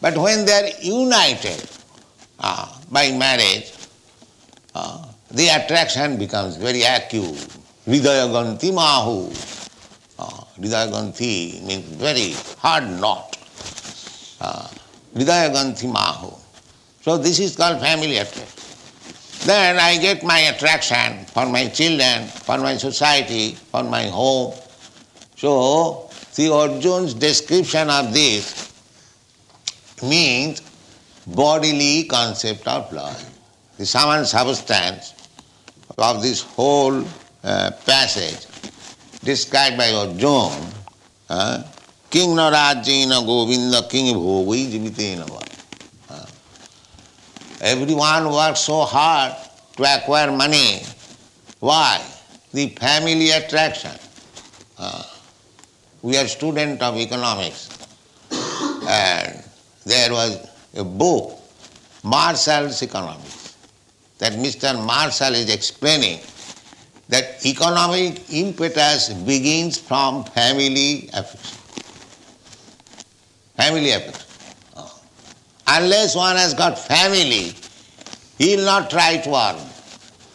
But 0.00 0.16
when 0.16 0.46
they 0.46 0.52
are 0.52 0.80
united 0.80 1.68
uh, 2.38 2.66
by 2.90 3.12
marriage, 3.12 3.72
uh, 4.74 5.04
the 5.30 5.48
attraction 5.48 6.16
becomes 6.16 6.56
very 6.56 6.82
acute. 6.82 7.46
Hridayaganti 7.86 8.72
mahu. 8.72 9.30
Uh, 10.18 10.44
means 10.58 11.84
very 11.96 12.32
hard 12.58 12.84
knot. 13.00 13.36
Uh, 14.40 14.68
Hridayaganti 15.14 15.90
mahu. 15.90 16.32
So 17.02 17.16
this 17.18 17.38
is 17.38 17.56
called 17.56 17.80
family 17.80 18.18
attraction. 18.18 18.46
Then 19.46 19.78
I 19.78 19.98
get 19.98 20.22
my 20.22 20.38
attraction 20.38 21.24
for 21.26 21.46
my 21.46 21.68
children, 21.68 22.26
for 22.26 22.58
my 22.58 22.76
society, 22.76 23.52
for 23.72 23.82
my 23.82 24.04
home. 24.04 24.54
So 25.36 26.10
the 26.36 26.52
Arjun's 26.52 27.14
description 27.14 27.88
of 27.88 28.12
this 28.12 28.70
means 30.02 30.60
bodily 31.26 32.04
concept 32.04 32.68
of 32.68 32.92
life. 32.92 33.26
The 33.78 33.86
saman 33.86 34.26
substance 34.26 35.14
of 35.96 36.22
this 36.22 36.42
whole 36.42 37.04
uh, 37.42 37.70
passage 37.86 38.46
described 39.24 39.78
by 39.78 39.90
Arjuna, 39.92 40.66
uh, 41.28 41.62
King 42.10 42.36
Narajena 42.36 43.24
Govinda 43.24 43.86
King 43.88 44.14
Bhogui 44.16 44.70
Jivitena 44.72 45.26
uh, 46.10 46.26
Everyone 47.60 48.32
works 48.32 48.60
so 48.60 48.82
hard 48.82 49.32
to 49.76 49.82
acquire 49.84 50.30
money. 50.32 50.82
Why? 51.60 52.04
The 52.52 52.68
family 52.70 53.30
attraction. 53.30 53.92
We 56.02 56.16
are 56.16 56.26
student 56.26 56.80
of 56.82 56.96
economics 56.96 57.68
and 58.88 59.44
there 59.84 60.10
was 60.12 60.48
a 60.74 60.82
book, 60.82 61.38
Marshall's 62.02 62.82
Economics, 62.82 63.56
that 64.18 64.32
Mr. 64.32 64.74
Marshall 64.84 65.34
is 65.34 65.52
explaining 65.52 66.20
that 67.08 67.44
economic 67.44 68.32
impetus 68.32 69.12
begins 69.12 69.78
from 69.78 70.24
family 70.24 71.10
affection. 71.12 71.59
Family 73.60 73.90
affection. 73.90 74.26
Oh. 74.74 75.00
Unless 75.68 76.16
one 76.16 76.36
has 76.36 76.54
got 76.54 76.78
family, 76.78 77.54
he 78.38 78.56
will 78.56 78.64
not 78.64 78.88
try 78.88 79.18
to 79.18 79.28
earn. 79.28 79.60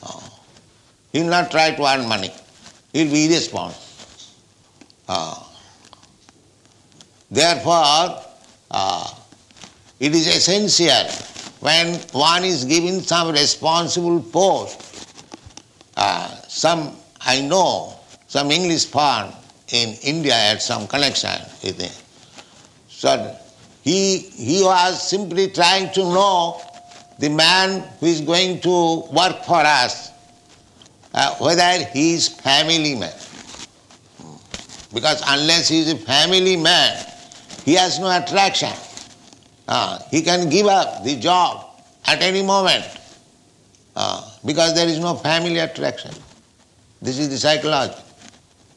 Oh. 0.03 0.39
He 1.11 1.21
will 1.21 1.29
not 1.29 1.49
try 1.49 1.71
to 1.71 1.85
earn 1.87 2.07
money. 2.07 2.31
He 2.93 3.03
will 3.03 3.11
be 3.11 3.25
irresponsible. 3.25 3.83
Oh. 5.09 5.51
Therefore, 7.31 8.21
uh, 8.69 9.13
it 9.99 10.13
is 10.13 10.27
essential 10.27 11.09
when 11.61 11.95
one 12.11 12.43
is 12.43 12.63
given 12.63 13.01
some 13.01 13.31
responsible 13.31 14.21
post. 14.21 15.09
Uh, 15.97 16.27
some, 16.47 16.95
I 17.21 17.41
know, 17.41 17.97
some 18.27 18.51
English 18.51 18.85
firm 18.85 19.31
in 19.71 19.95
India 20.03 20.33
had 20.33 20.61
some 20.61 20.85
connection 20.85 21.41
with 21.63 21.81
him. 21.81 22.04
So 22.97 23.35
he, 23.83 24.17
he 24.17 24.63
was 24.63 25.07
simply 25.07 25.49
trying 25.49 25.91
to 25.93 25.99
know 25.99 26.61
the 27.19 27.29
man 27.29 27.81
who 27.99 28.05
is 28.05 28.21
going 28.21 28.61
to 28.61 29.01
work 29.11 29.43
for 29.43 29.59
us, 29.59 30.11
uh, 31.13 31.35
whether 31.35 31.83
he 31.91 32.13
is 32.13 32.27
family 32.29 32.95
man. 32.95 33.13
Because 34.93 35.21
unless 35.27 35.67
he 35.67 35.79
is 35.79 35.91
a 35.91 35.97
family 35.97 36.55
man, 36.55 37.05
he 37.65 37.73
has 37.73 37.99
no 37.99 38.17
attraction. 38.17 38.71
Uh, 39.67 39.99
he 40.09 40.21
can 40.21 40.49
give 40.49 40.67
up 40.67 41.03
the 41.03 41.17
job 41.17 41.65
at 42.05 42.21
any 42.21 42.41
moment 42.41 42.85
uh, 43.95 44.29
because 44.45 44.73
there 44.73 44.87
is 44.87 44.99
no 44.99 45.15
family 45.15 45.57
attraction. 45.57 46.11
This 47.01 47.19
is 47.19 47.29
the 47.29 47.37
psychology. 47.37 48.01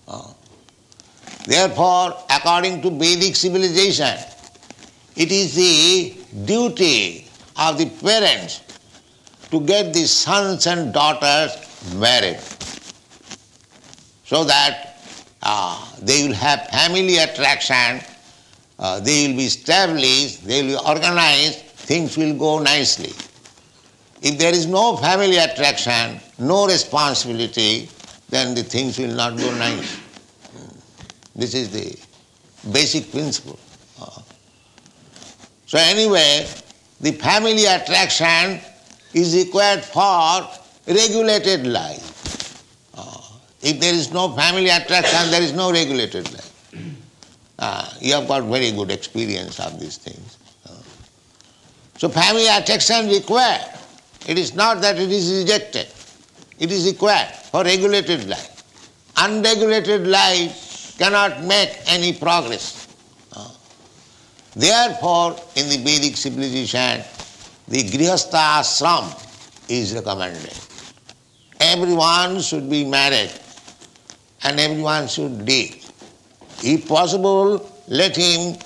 Uh, 0.09 0.33
therefore, 1.52 2.14
according 2.30 2.82
to 2.82 2.90
Vedic 2.90 3.34
civilization, 3.37 4.14
it 5.16 5.32
is 5.32 5.54
the 5.54 6.16
duty 6.44 7.26
of 7.56 7.78
the 7.78 7.87
parents 8.02 8.62
to 9.50 9.61
get 9.61 9.92
the 9.92 10.06
sons 10.06 10.66
and 10.66 10.92
daughters 10.92 11.50
married 11.94 12.38
so 14.24 14.44
that 14.44 15.00
uh, 15.42 15.74
they 16.02 16.26
will 16.26 16.34
have 16.34 16.66
family 16.68 17.16
attraction 17.18 18.00
uh, 18.78 19.00
they 19.00 19.26
will 19.26 19.37
be 19.37 19.44
established, 19.46 20.46
they 20.46 20.62
will 20.62 20.78
be 20.78 20.88
organized, 20.88 21.58
things 21.90 22.16
will 22.16 22.34
go 22.34 22.61
nicely. 22.61 23.12
If 24.22 24.38
there 24.38 24.54
is 24.54 24.66
no 24.66 24.96
family 24.96 25.37
attraction, 25.37 26.20
no 26.38 26.66
responsibility, 26.66 27.88
then 28.28 28.54
the 28.54 28.62
things 28.62 28.98
will 28.98 29.14
not 29.14 29.37
go 29.37 29.52
nice. 29.56 29.98
This 31.38 31.55
is 31.55 31.70
the 31.70 31.96
basic 32.72 33.11
principle. 33.12 33.59
So 35.66 35.79
anyway, 35.79 36.48
the 37.01 37.12
family 37.12 37.66
attraction 37.66 38.61
is 39.14 39.37
required 39.37 39.85
for 39.85 40.48
regulated 40.88 41.66
life. 41.66 42.05
If 43.61 43.81
there 43.81 43.94
is 43.94 44.12
no 44.12 44.35
family 44.35 44.68
attraction, 44.68 45.31
there 45.31 45.42
is 45.42 45.53
no 45.53 45.70
regulated 45.70 46.33
life. 46.33 46.53
Uh, 47.59 47.88
you 48.01 48.14
have 48.14 48.27
got 48.27 48.44
very 48.44 48.72
good 48.72 48.90
experience 48.90 49.61
of 49.61 49.79
these 49.79 49.96
things. 49.96 50.38
So 51.98 52.09
family 52.09 52.46
attraction 52.48 53.09
required. 53.09 53.66
It 54.27 54.38
is 54.38 54.55
not 54.55 54.81
that 54.83 54.98
it 54.98 55.11
is 55.11 55.40
rejected. 55.40 55.88
It 56.59 56.72
is 56.72 56.87
required 56.87 57.29
for 57.51 57.62
regulated 57.62 58.29
life. 58.29 58.64
Unregulated 59.16 60.07
life 60.07 60.67
cannot 60.98 61.42
make 61.44 61.78
any 61.87 62.12
progress. 62.12 62.88
Uh, 63.34 63.48
therefore, 64.54 65.37
in 65.56 65.68
the 65.68 65.78
Vedic 65.78 66.16
civilization, 66.16 67.02
the 67.68 67.82
Grihastha 67.84 68.61
ashram 68.61 69.06
is 69.68 69.94
recommended. 69.94 70.56
Everyone 71.61 72.40
should 72.40 72.68
be 72.68 72.84
married 72.84 73.32
and 74.42 74.61
everyone 74.61 75.08
should 75.08 75.46
live 75.46 75.88
if 76.62 76.88
possible, 76.88 77.70
let 77.88 78.16
him 78.16 78.56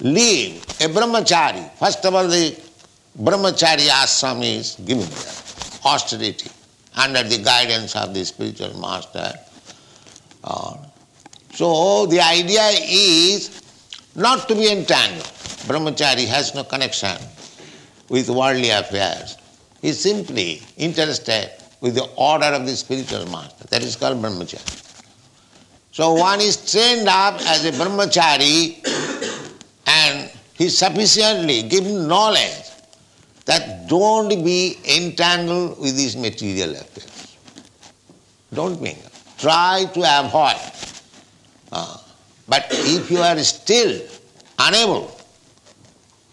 live 0.00 0.62
a 0.80 0.88
brahmachari. 0.88 1.70
First 1.78 2.04
of 2.04 2.14
all, 2.14 2.28
the 2.28 2.56
brahmachari 3.18 3.88
ashram 3.88 4.42
is 4.42 4.76
given 4.76 5.08
there, 5.08 5.32
austerity, 5.84 6.50
under 6.96 7.22
the 7.22 7.38
guidance 7.38 7.96
of 7.96 8.12
the 8.12 8.24
spiritual 8.24 8.78
master. 8.78 9.32
Uh, 10.44 10.76
so 11.52 12.06
the 12.06 12.20
idea 12.20 12.66
is 12.88 13.60
not 14.14 14.48
to 14.48 14.54
be 14.54 14.70
entangled. 14.70 15.24
Brahmachari 15.68 16.26
has 16.26 16.54
no 16.54 16.64
connection 16.64 17.16
with 18.08 18.28
worldly 18.28 18.70
affairs. 18.70 19.36
He 19.80 19.88
is 19.88 20.00
simply 20.00 20.62
interested 20.76 21.50
with 21.80 21.94
the 21.94 22.08
order 22.16 22.46
of 22.46 22.66
the 22.66 22.74
spiritual 22.76 23.26
master. 23.26 23.66
That 23.68 23.82
is 23.82 23.96
called 23.96 24.22
brahmachari. 24.22 24.80
So 25.92 26.14
one 26.14 26.40
is 26.40 26.56
trained 26.70 27.08
up 27.08 27.40
as 27.42 27.64
a 27.66 27.72
brahmachari 27.72 28.78
and 29.86 30.30
he 30.54 30.68
sufficiently 30.68 31.62
given 31.64 32.08
knowledge 32.08 32.70
that 33.44 33.88
don't 33.88 34.28
be 34.44 34.78
entangled 34.88 35.78
with 35.80 35.96
these 35.96 36.16
material 36.16 36.70
affairs. 36.70 37.36
Don't 38.54 38.80
mingle. 38.80 39.10
Try 39.38 39.86
to 39.92 40.00
avoid. 40.20 40.81
Uh, 41.72 41.96
but 42.48 42.66
if 42.70 43.10
you 43.10 43.18
are 43.18 43.38
still 43.38 44.00
unable, 44.58 45.10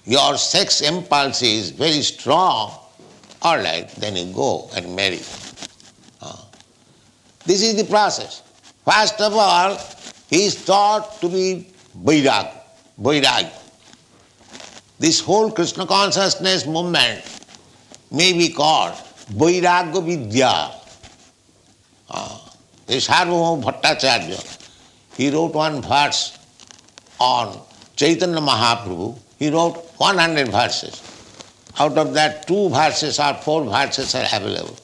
your 0.06 0.38
sex 0.38 0.82
impulse 0.82 1.42
is 1.42 1.70
very 1.72 2.02
strong, 2.02 2.78
all 3.42 3.58
right, 3.58 3.88
then 3.98 4.16
you 4.16 4.34
go 4.34 4.70
and 4.76 4.96
marry. 4.96 5.22
Uh, 6.22 6.36
this 7.46 7.62
is 7.62 7.76
the 7.76 7.86
process. 7.86 8.44
First 8.84 9.22
of 9.22 9.34
all, 9.34 9.80
he 10.30 10.46
is 10.46 10.66
taught 10.66 11.22
to 11.22 11.30
be 11.30 11.68
Vairag, 12.04 12.52
Vairag. 13.00 13.50
This 15.00 15.22
whole 15.22 15.52
Krishna 15.52 15.86
consciousness 15.86 16.66
movement 16.66 17.24
may 18.12 18.34
be 18.34 18.50
called 18.50 18.94
Vairagya 19.32 20.04
Vidya. 20.04 20.72
Uh, 22.10 22.40
this 22.88 23.08
Sarvabhauma 23.08 23.64
Bhattacharya, 23.64 24.59
he 25.20 25.30
wrote 25.30 25.54
one 25.54 25.82
verse 25.82 26.38
on 27.20 27.60
Chaitanya 27.98 28.40
Mahaprabhu. 28.40 29.20
He 29.38 29.50
wrote 29.50 29.76
100 29.98 30.48
verses. 30.48 31.04
Out 31.78 31.98
of 31.98 32.14
that, 32.14 32.48
two 32.48 32.70
verses 32.70 33.20
or 33.20 33.34
four 33.34 33.66
verses 33.66 34.16
are 34.16 34.26
available. 34.32 34.78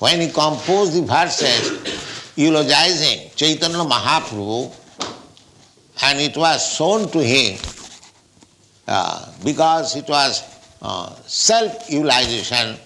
When 0.00 0.20
he 0.20 0.26
composed 0.28 0.92
the 0.92 1.06
verses 1.06 2.34
eulogizing 2.36 3.30
Chaitanya 3.36 3.78
Mahaprabhu, 3.78 4.70
and 6.02 6.20
it 6.20 6.36
was 6.36 6.74
shown 6.76 7.08
to 7.12 7.24
him 7.24 7.58
uh, 8.86 9.32
because 9.42 9.96
it 9.96 10.06
was 10.10 10.44
uh, 10.82 11.14
self-eulogization, 11.24 12.76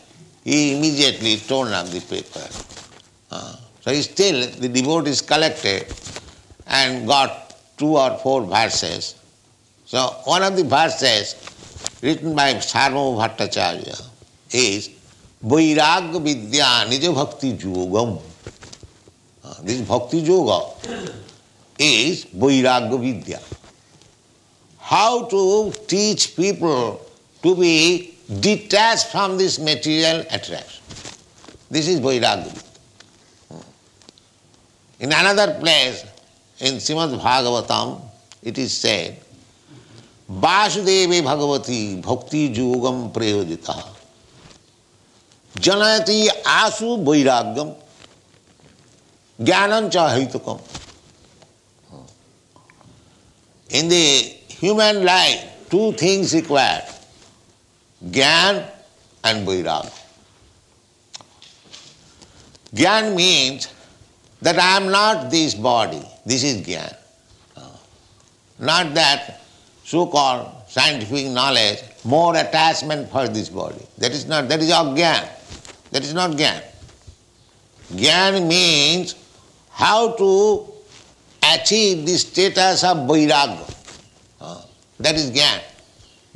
he 0.44 0.76
immediately 0.76 1.38
torn 1.38 1.72
up 1.72 1.88
the 1.88 2.00
paper. 2.02 2.48
Uh, 3.32 3.56
so 3.80 3.92
still 3.94 4.46
the 4.46 4.68
devotees 4.68 5.22
collected 5.22 5.86
and 6.66 7.06
got 7.06 7.54
two 7.78 7.96
or 7.96 8.16
four 8.18 8.42
verses. 8.44 9.14
So 9.86 9.98
one 10.24 10.42
of 10.42 10.56
the 10.56 10.64
verses 10.64 11.34
written 12.02 12.34
by 12.36 12.54
Sarvabhauma 12.54 13.36
Bhattacharya 13.36 14.04
is 14.52 14.90
Vairagya 15.44 16.22
Vidya 16.22 16.64
Nija 16.88 17.14
Bhakti 17.14 17.54
Yogam. 17.54 18.20
Uh, 19.42 19.54
this 19.62 19.80
Bhakti 19.80 20.18
Yoga 20.18 20.60
is 21.78 22.26
Vairagya 22.26 23.00
Vidya. 23.00 23.40
How 24.78 25.24
to 25.24 25.72
teach 25.86 26.36
people 26.36 27.00
to 27.42 27.56
be 27.56 28.14
detached 28.40 29.06
from 29.06 29.38
this 29.38 29.58
material 29.58 30.20
attraction. 30.30 30.82
This 31.70 31.88
is 31.88 32.00
Vairagya 32.00 32.44
Vidya. 32.44 32.69
In 35.00 35.12
another 35.12 35.58
place, 35.58 36.04
in 36.58 36.74
Srimad 36.74 37.18
Bhagavatam, 37.18 38.02
it 38.42 38.58
is 38.58 38.76
said, 38.76 39.18
Vasudevi 40.30 41.22
Bhagavati 41.22 42.02
Bhakti 42.02 42.54
Yogam 42.54 43.10
Prayojita 43.10 43.82
Janayati 45.54 46.28
Asu 46.44 47.02
Vairagyam 47.02 47.74
Jnanancha 49.40 50.10
Haitukam 50.14 50.60
In 53.70 53.88
the 53.88 54.36
human 54.48 55.02
life, 55.02 55.68
two 55.70 55.92
things 55.92 56.34
required, 56.34 56.84
Gyan 58.04 58.68
and 59.24 59.48
Vairagya. 59.48 59.96
Gyan 62.74 63.16
means 63.16 63.68
that 64.42 64.58
I 64.58 64.76
am 64.76 64.90
not 64.90 65.30
this 65.30 65.54
body. 65.54 66.02
This 66.24 66.42
is 66.44 66.66
Gyan. 66.66 66.96
Not 68.58 68.94
that 68.94 69.40
so 69.84 70.06
called 70.06 70.52
scientific 70.68 71.26
knowledge, 71.28 71.82
more 72.04 72.36
attachment 72.36 73.10
for 73.10 73.26
this 73.26 73.48
body. 73.48 73.84
That 73.98 74.12
is 74.12 74.26
not, 74.26 74.48
that 74.48 74.60
is 74.60 74.70
Gyan. 74.70 75.28
That 75.90 76.02
is 76.02 76.14
not 76.14 76.32
Gyan. 76.32 76.62
Gyan 77.92 78.46
means 78.46 79.14
how 79.70 80.12
to 80.16 80.66
achieve 81.54 82.06
the 82.06 82.16
status 82.18 82.84
of 82.84 82.98
Vairagya. 82.98 84.04
Uh, 84.40 84.62
that 85.00 85.16
is 85.16 85.30
Gyan. 85.30 85.60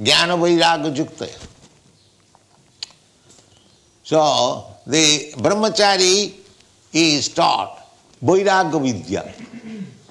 Jnana 0.01 0.37
Vairagya 0.37 0.95
Juktaya. 0.95 1.47
So, 4.03 4.67
the 4.87 5.33
brahmachari 5.37 6.35
is 6.93 7.29
taught 7.29 7.84
Vairagya 8.25 8.83
Vidya. 8.83 9.23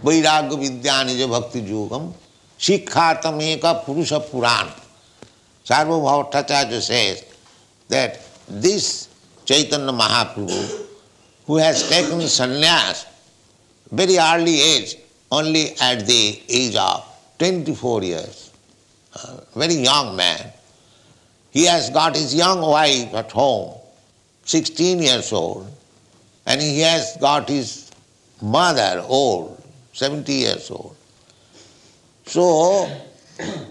Vairagya 0.04 0.60
Vidya 0.60 0.92
Nija 1.04 1.28
Bhakti 1.30 1.62
Yogam 1.62 2.14
Shikkhartam 2.60 3.42
Eka 3.42 3.84
Purusha 3.84 4.20
Puran. 4.20 4.72
Sarvabhauma 5.66 6.32
Bhattacharya 6.32 6.80
says 6.82 7.26
that 7.90 8.20
this 8.48 9.10
Chaitanya 9.46 9.92
Mahaprabhu, 9.92 10.86
who 11.48 11.58
has 11.58 11.90
taken 11.90 12.20
sannyas 12.20 13.06
very 13.92 14.18
early 14.18 14.62
age, 14.62 14.96
only 15.32 15.72
at 15.82 16.06
the 16.06 16.42
age 16.50 16.76
of 16.76 17.04
24 17.40 18.04
years, 18.04 18.52
very 19.56 19.74
young 19.76 20.16
man, 20.16 20.52
he 21.52 21.66
has 21.66 21.90
got 21.90 22.16
his 22.16 22.34
young 22.34 22.62
wife 22.62 23.14
at 23.14 23.32
home, 23.32 23.78
16 24.46 25.02
years 25.02 25.34
old, 25.34 25.68
and 26.46 26.62
he 26.62 26.80
has 26.80 27.18
got 27.18 27.50
his 27.50 27.83
mother 28.44 29.02
old, 29.08 29.64
70 29.94 30.34
years 30.34 30.70
old. 30.70 30.96
So 32.26 32.92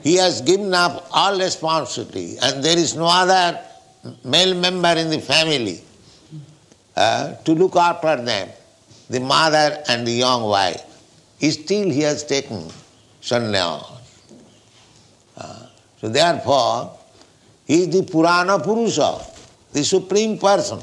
he 0.03 0.17
has 0.17 0.41
given 0.41 0.73
up 0.73 1.09
all 1.13 1.39
responsibility, 1.39 2.39
and 2.43 2.65
there 2.65 2.79
is 2.79 2.97
no 2.97 3.07
other 3.07 3.61
male 4.25 4.55
member 4.55 4.95
in 4.97 5.11
the 5.11 5.21
family 5.21 5.83
uh, 6.97 7.35
to 7.45 7.53
look 7.53 7.77
after 7.77 8.17
them, 8.17 8.49
the 9.11 9.21
mother 9.21 9.83
and 9.89 10.07
the 10.07 10.13
young 10.13 10.43
wife. 10.45 10.83
Still 11.39 11.91
he 11.91 12.01
has 12.01 12.25
taken 12.25 12.71
sannyas. 13.21 13.85
Uh, 15.37 15.67
so 16.01 16.09
therefore, 16.09 16.97
he 17.67 17.83
is 17.83 17.89
the 17.89 18.03
Purana 18.05 18.59
Purusha, 18.59 19.21
the 19.73 19.85
Supreme 19.85 20.39
Person. 20.39 20.81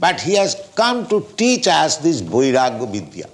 But 0.00 0.20
he 0.20 0.34
has 0.34 0.54
come 0.74 1.06
to 1.08 1.26
teach 1.36 1.66
us 1.66 1.96
this 1.98 2.22
Vairagya 2.22 2.90
Vidya. 2.90 3.28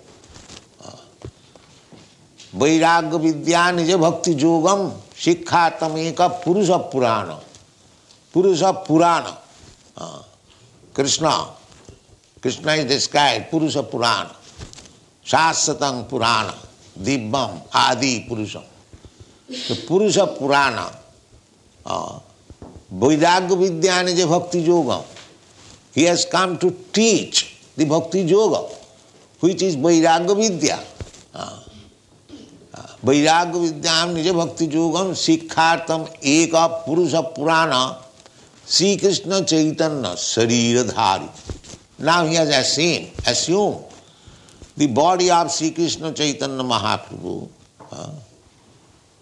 वैराग्य 2.54 3.18
विद्या 3.18 3.70
निज 3.70 3.92
भक्ति 3.98 4.32
योगम 4.42 4.80
शिक्षा 5.18 5.68
तमेक 5.78 6.20
पुरुष 6.44 6.68
पुराण 6.92 7.30
पुरुष 8.34 8.62
पुराण 8.86 9.22
कृष्ण 10.96 11.30
कृष्ण 12.42 12.70
इज़ 12.70 12.86
डिस्क्राइब 12.88 13.46
पुरुष 13.50 13.76
पुराण 13.92 14.26
शाश्वतं 15.26 16.02
पुराण 16.10 16.50
दिव्यम 17.04 17.58
आदि 17.76 18.14
पुरुषम 18.28 18.64
तो 19.68 19.74
पुरुष 19.88 20.18
पुराण 20.38 20.78
वैराग्य 23.02 23.54
विद्या 23.56 24.00
निज 24.02 24.24
भक्ति 24.26 24.66
योगम 24.68 25.02
he 25.97 26.03
has 26.03 26.23
come 26.33 26.55
to 26.61 26.69
teach 26.93 27.43
the 27.79 27.87
भक्ति 27.89 28.25
योग 28.31 28.57
which 29.43 29.61
is 29.65 29.75
वैराग्य 29.83 30.33
विद्या 30.35 30.77
वैराग्य 33.05 33.59
विद्याम 33.59 34.09
निज 34.15 34.29
भक्ति 34.35 34.65
योगम 34.73 35.13
शिक्षार्थम 35.25 36.05
एक 36.31 36.55
पुरुष 36.85 37.13
पुराण 37.35 37.73
श्री 38.75 38.95
कृष्ण 39.03 39.43
चैतन्य 39.43 40.15
शरीरधारी 40.23 41.29
now 42.05 42.27
he 42.27 42.35
has 42.35 42.51
assumed, 42.53 43.27
assumed 43.27 43.89
the 44.79 44.87
body 44.87 45.29
of 45.29 45.51
Sri 45.51 45.71
Krishna 45.71 46.13
Chaitanya 46.13 46.63
Mahaprabhu. 46.63 47.49
Uh, 47.91 48.11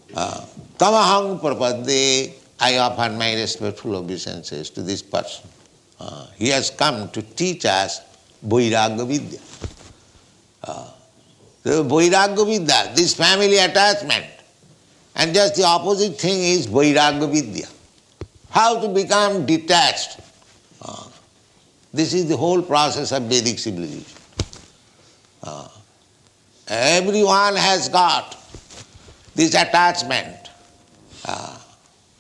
uh, 0.10 0.42
Tamahang 0.78 1.40
Prapadde, 1.42 2.32
I 2.60 2.78
offer 2.78 3.12
my 3.12 3.34
respectful 3.34 3.96
obeisances 3.96 4.70
to 4.70 4.84
this 4.84 5.02
person. 5.02 5.50
Uh, 6.03 6.27
he 6.37 6.49
has 6.49 6.71
come 6.71 7.09
to 7.11 7.23
teach 7.23 7.65
us 7.65 8.01
Vairagya 8.45 9.07
Vidya. 9.07 9.39
Uh, 10.65 10.91
Vairagya 11.65 12.45
Vidya, 12.45 12.93
this 12.97 13.15
family 13.15 13.59
attachment. 13.59 14.27
And 15.15 15.33
just 15.33 15.55
the 15.55 15.65
opposite 15.65 16.19
thing 16.19 16.43
is 16.43 16.67
Vairagya 16.67 17.31
Vidya. 17.31 17.69
How 18.51 18.81
to 18.81 18.89
become 18.89 19.47
detached. 19.47 20.19
Uh, 20.85 21.07
this 21.95 22.13
is 22.15 22.29
the 22.29 22.37
whole 22.37 22.63
process 22.63 23.13
of 23.13 23.23
Vedic 23.25 23.61
civilization. 23.61 24.19
Uh, 25.41 25.69
everyone 26.67 27.55
has 27.55 27.89
got 27.89 28.37
this 29.37 29.55
attachment 29.55 30.51
uh, 31.27 31.57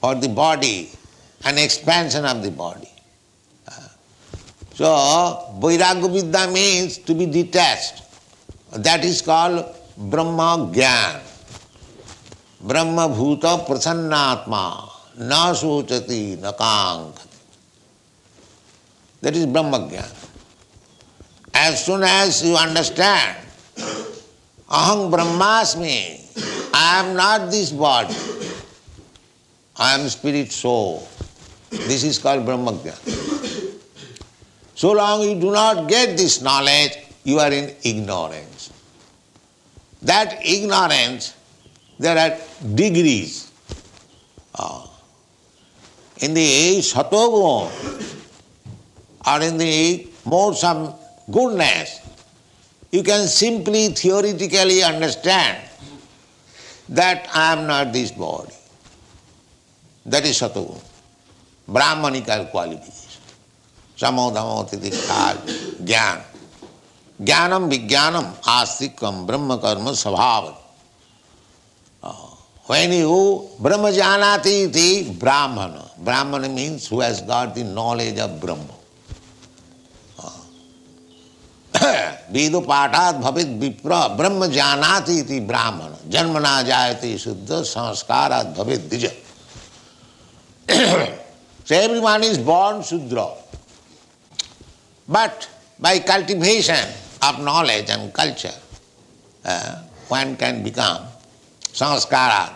for 0.01 0.15
the 0.15 0.29
body 0.29 0.91
and 1.45 1.59
expansion 1.59 2.25
of 2.25 2.45
the 2.45 2.51
body. 2.53 2.92
So, 4.75 4.87
Vairagya 5.61 6.53
means 6.53 6.99
to 6.99 7.15
be 7.15 7.27
detached. 7.27 8.03
That 8.73 9.05
is 9.05 9.21
called 9.21 9.67
Brahma 9.97 10.71
Gyan. 10.73 11.21
Brahma 12.61 13.09
Bhuta 13.09 13.67
Prasannatma 13.67 14.89
Na 15.19 15.53
Sochati 15.53 16.39
Nakankati. 16.39 17.27
That 19.21 19.37
is 19.37 19.47
Brahma 19.47 19.81
Gyan. 19.81 20.11
As 21.55 21.85
soon 21.85 22.03
as 22.03 22.43
you 22.43 22.57
understand, 22.57 23.37
Aham 24.73 25.13
Brahmasmi, 25.13 26.73
I 26.73 27.01
am 27.05 27.15
not 27.15 27.51
this 27.51 27.71
body, 27.71 28.17
I 29.77 30.01
am 30.01 30.09
spirit 30.09 30.51
soul. 30.51 31.07
This 31.71 32.05
is 32.05 32.19
called 32.19 32.47
Brahmagya. 32.47 33.22
So 34.83 34.91
long 34.91 35.23
you 35.23 35.39
do 35.39 35.53
not 35.53 35.87
get 35.87 36.17
this 36.17 36.43
knowledge, 36.43 36.99
you 37.23 37.39
are 37.39 37.53
in 37.53 37.73
ignorance. 37.85 38.73
That 40.03 40.45
ignorance, 40.45 41.37
there 42.01 42.19
are 42.19 42.37
degrees. 42.75 43.53
Uh, 44.53 44.85
in 46.17 46.35
the 46.35 46.81
Satogun, 46.81 47.71
or 49.25 49.41
in 49.41 49.57
the 49.57 50.09
modes 50.27 50.65
of 50.65 50.99
goodness, 51.31 52.01
you 52.91 53.05
can 53.05 53.29
simply 53.29 53.87
theoretically 53.91 54.83
understand 54.83 55.63
that 56.89 57.29
I 57.33 57.53
am 57.53 57.69
not 57.69 57.93
this 57.93 58.11
body. 58.11 58.53
That 60.07 60.25
is 60.25 60.41
Satoguna. 60.41 60.83
Brahmanical 61.69 62.47
qualities. 62.47 63.02
शमोधमो 64.03 64.63
तिदिक्षा 64.71 65.21
ज्ञान 65.83 66.23
ज्ञानम 67.21 67.69
विज्ञानम 67.69 68.33
आस्तिकम 68.51 69.27
ब्रह्म 69.27 69.57
कर्म 69.65 69.93
स्वभाव 69.95 70.53
When 72.67 72.93
you 72.93 73.49
Brahma 73.59 73.91
Janati 73.91 75.19
Brahmin 75.19 75.73
Brahmin 76.05 76.47
means 76.49 76.55
means 76.55 76.87
who 76.87 77.01
has 77.01 77.21
got 77.23 77.55
the 77.55 77.65
knowledge 77.65 78.19
of 78.19 78.41
Brahma. 78.41 78.77
वेदोपाठात 82.33 83.15
भवित 83.15 83.49
विप्र 83.61 83.97
ब्रह्म 84.17 84.47
जानाति 84.53 85.19
इति 85.19 85.41
ब्राह्मण 85.49 85.95
जन्म 86.13 86.39
ना 86.39 86.61
जायते 86.63 87.17
शुद्ध 87.19 87.63
संस्कार 87.63 88.33
भवित 88.59 88.89
द्विज 88.91 89.05
every 91.73 92.01
one 92.01 92.25
is 92.25 92.41
born 92.45 92.83
shudra 92.91 93.27
But 95.09 95.49
by 95.79 95.99
cultivation 96.01 96.89
of 97.23 97.41
knowledge 97.41 97.91
and 97.91 98.13
culture, 98.13 98.55
uh, 99.45 99.83
one 100.09 100.37
can 100.37 100.63
become 100.63 101.03
sanskara. 101.73 102.53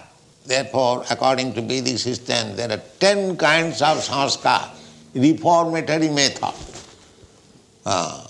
Therefore, 0.46 1.04
according 1.10 1.54
to 1.54 1.60
Vedic 1.62 1.98
system, 1.98 2.54
there 2.54 2.70
are 2.70 2.82
ten 3.00 3.36
kinds 3.36 3.82
of 3.82 3.98
sanskara, 3.98 4.70
reformatory 5.14 6.08
method. 6.08 6.54
Uh, 7.84 8.26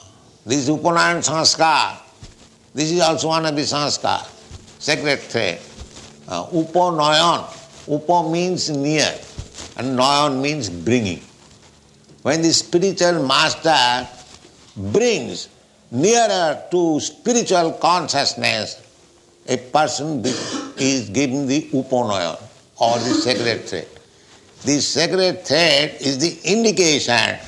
this 0.47 0.69
Upanayan 0.69 1.21
sanskara, 1.25 1.99
this 2.75 2.91
is 2.93 3.01
also 3.01 3.29
one 3.29 3.45
of 3.45 3.55
the 3.55 3.62
sanskara, 3.62 4.25
sacred 4.79 5.19
thread. 5.21 5.61
Uh, 6.29 6.45
upanayan, 6.47 7.47
upa 7.87 8.29
means 8.29 8.71
near 8.71 9.14
and 9.77 9.99
nayan 9.99 10.41
means 10.41 10.69
bringing. 10.69 11.23
When 12.27 12.43
the 12.43 12.53
spiritual 12.53 13.24
master 13.24 14.09
brings 14.77 15.49
nearer 15.93 16.61
to 16.72 16.99
spiritual 16.99 17.70
consciousness, 17.74 18.83
a 19.47 19.57
person 19.59 20.24
is 20.77 21.09
given 21.11 21.47
the 21.47 21.62
upanayan 21.70 22.43
or 22.81 22.99
the 22.99 23.14
sacred 23.14 23.61
thread. 23.68 23.87
The 24.64 24.81
sacred 24.81 25.45
thread 25.45 25.99
is 26.01 26.18
the 26.18 26.51
indication 26.51 27.39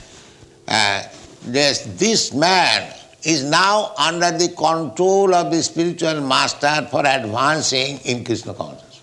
uh, 0.68 1.02
Yes, 1.50 1.82
this 1.98 2.32
man 2.32 2.94
is 3.24 3.42
now 3.42 3.94
under 3.98 4.30
the 4.30 4.46
control 4.50 5.34
of 5.34 5.50
the 5.50 5.60
spiritual 5.60 6.20
master 6.20 6.86
for 6.88 7.04
advancing 7.04 7.98
in 8.04 8.24
Krishna 8.24 8.54
consciousness. 8.54 9.02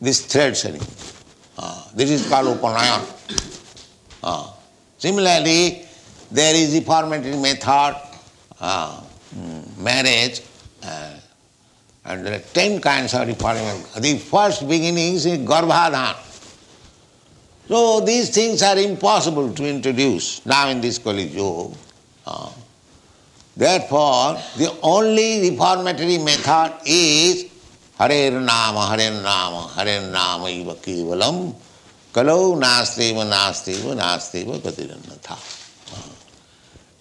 This 0.00 0.26
thread 0.26 0.56
setting. 0.56 0.82
Uh, 1.56 1.84
this 1.94 2.10
is 2.10 2.28
called 2.28 2.58
Upanayan. 2.58 3.60
Uh, 4.22 4.50
similarly, 4.98 5.84
there 6.30 6.54
is 6.54 6.72
the 6.72 6.80
formative 6.80 7.40
method, 7.40 7.96
uh, 8.60 9.00
marriage, 9.78 10.42
uh, 10.84 11.14
and 12.04 12.26
there 12.26 12.34
are 12.36 12.42
ten 12.52 12.80
kinds 12.80 13.14
of 13.14 13.26
reforming. 13.26 13.82
The 13.98 14.18
first 14.18 14.68
beginning 14.68 15.14
is 15.14 15.26
Garbhadhan. 15.26 16.16
So 17.68 18.00
these 18.00 18.30
things 18.30 18.62
are 18.62 18.76
impossible 18.76 19.52
to 19.52 19.68
introduce 19.68 20.44
now 20.44 20.68
in 20.68 20.80
this 20.80 20.98
Kali 20.98 21.24
Yuga. 21.24 21.74
Uh, 22.26 22.50
therefore, 23.56 24.38
the 24.56 24.76
only 24.82 25.50
reformatory 25.50 26.18
method 26.18 26.74
is 26.84 27.46
Hare 27.98 28.30
Nama, 28.32 28.96
Hare 28.96 29.10
Nama, 29.10 29.68
Hare 29.76 30.00
Nama 30.10 30.48
iva 30.50 30.74
kevalam, 30.74 31.54
kalau 32.12 32.56
nasteva 32.60 33.24
nasteva 33.24 33.94
nasteva 33.96 34.60
gatirannatha. 34.60 35.36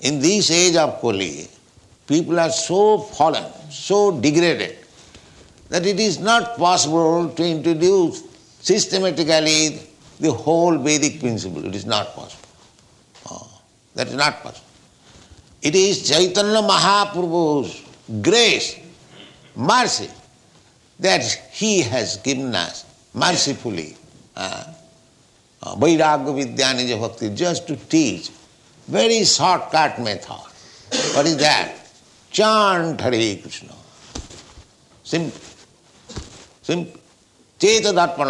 In 0.01 0.19
this 0.19 0.49
age 0.49 0.75
of 0.77 0.99
Kali, 0.99 1.47
people 2.07 2.39
are 2.39 2.49
so 2.49 2.97
fallen, 2.97 3.45
so 3.69 4.19
degraded, 4.19 4.77
that 5.69 5.85
it 5.85 5.99
is 5.99 6.19
not 6.19 6.57
possible 6.57 7.29
to 7.29 7.43
introduce 7.43 8.23
systematically 8.61 9.79
the 10.19 10.31
whole 10.31 10.77
Vedic 10.77 11.19
principle. 11.19 11.65
It 11.65 11.75
is 11.75 11.85
not 11.85 12.15
possible. 12.15 12.49
Oh, 13.29 13.61
that 13.95 14.07
is 14.07 14.15
not 14.15 14.41
possible. 14.41 14.67
It 15.61 15.75
is 15.75 16.09
Chaitanya 16.09 16.61
Mahaprabhu's 16.61 17.83
grace, 18.21 18.77
mercy, 19.55 20.09
that 20.99 21.21
he 21.51 21.81
has 21.81 22.17
given 22.17 22.55
us 22.55 22.85
mercifully. 23.13 23.95
Uh, 24.35 24.63
वैराग्य 25.63 26.31
विद्या 26.31 26.71
निज 26.73 26.93
भक्ति 26.99 27.29
just 27.41 27.67
to 27.67 27.75
teach 27.91 28.29
very 28.87 29.23
shortcut 29.25 29.99
method 29.99 31.27
is 31.27 31.37
that 31.37 31.75
chant 32.31 33.01
Hare 33.01 33.33
Krishna 33.43 33.79
चेत 37.59 37.87
दर्पण 37.95 38.29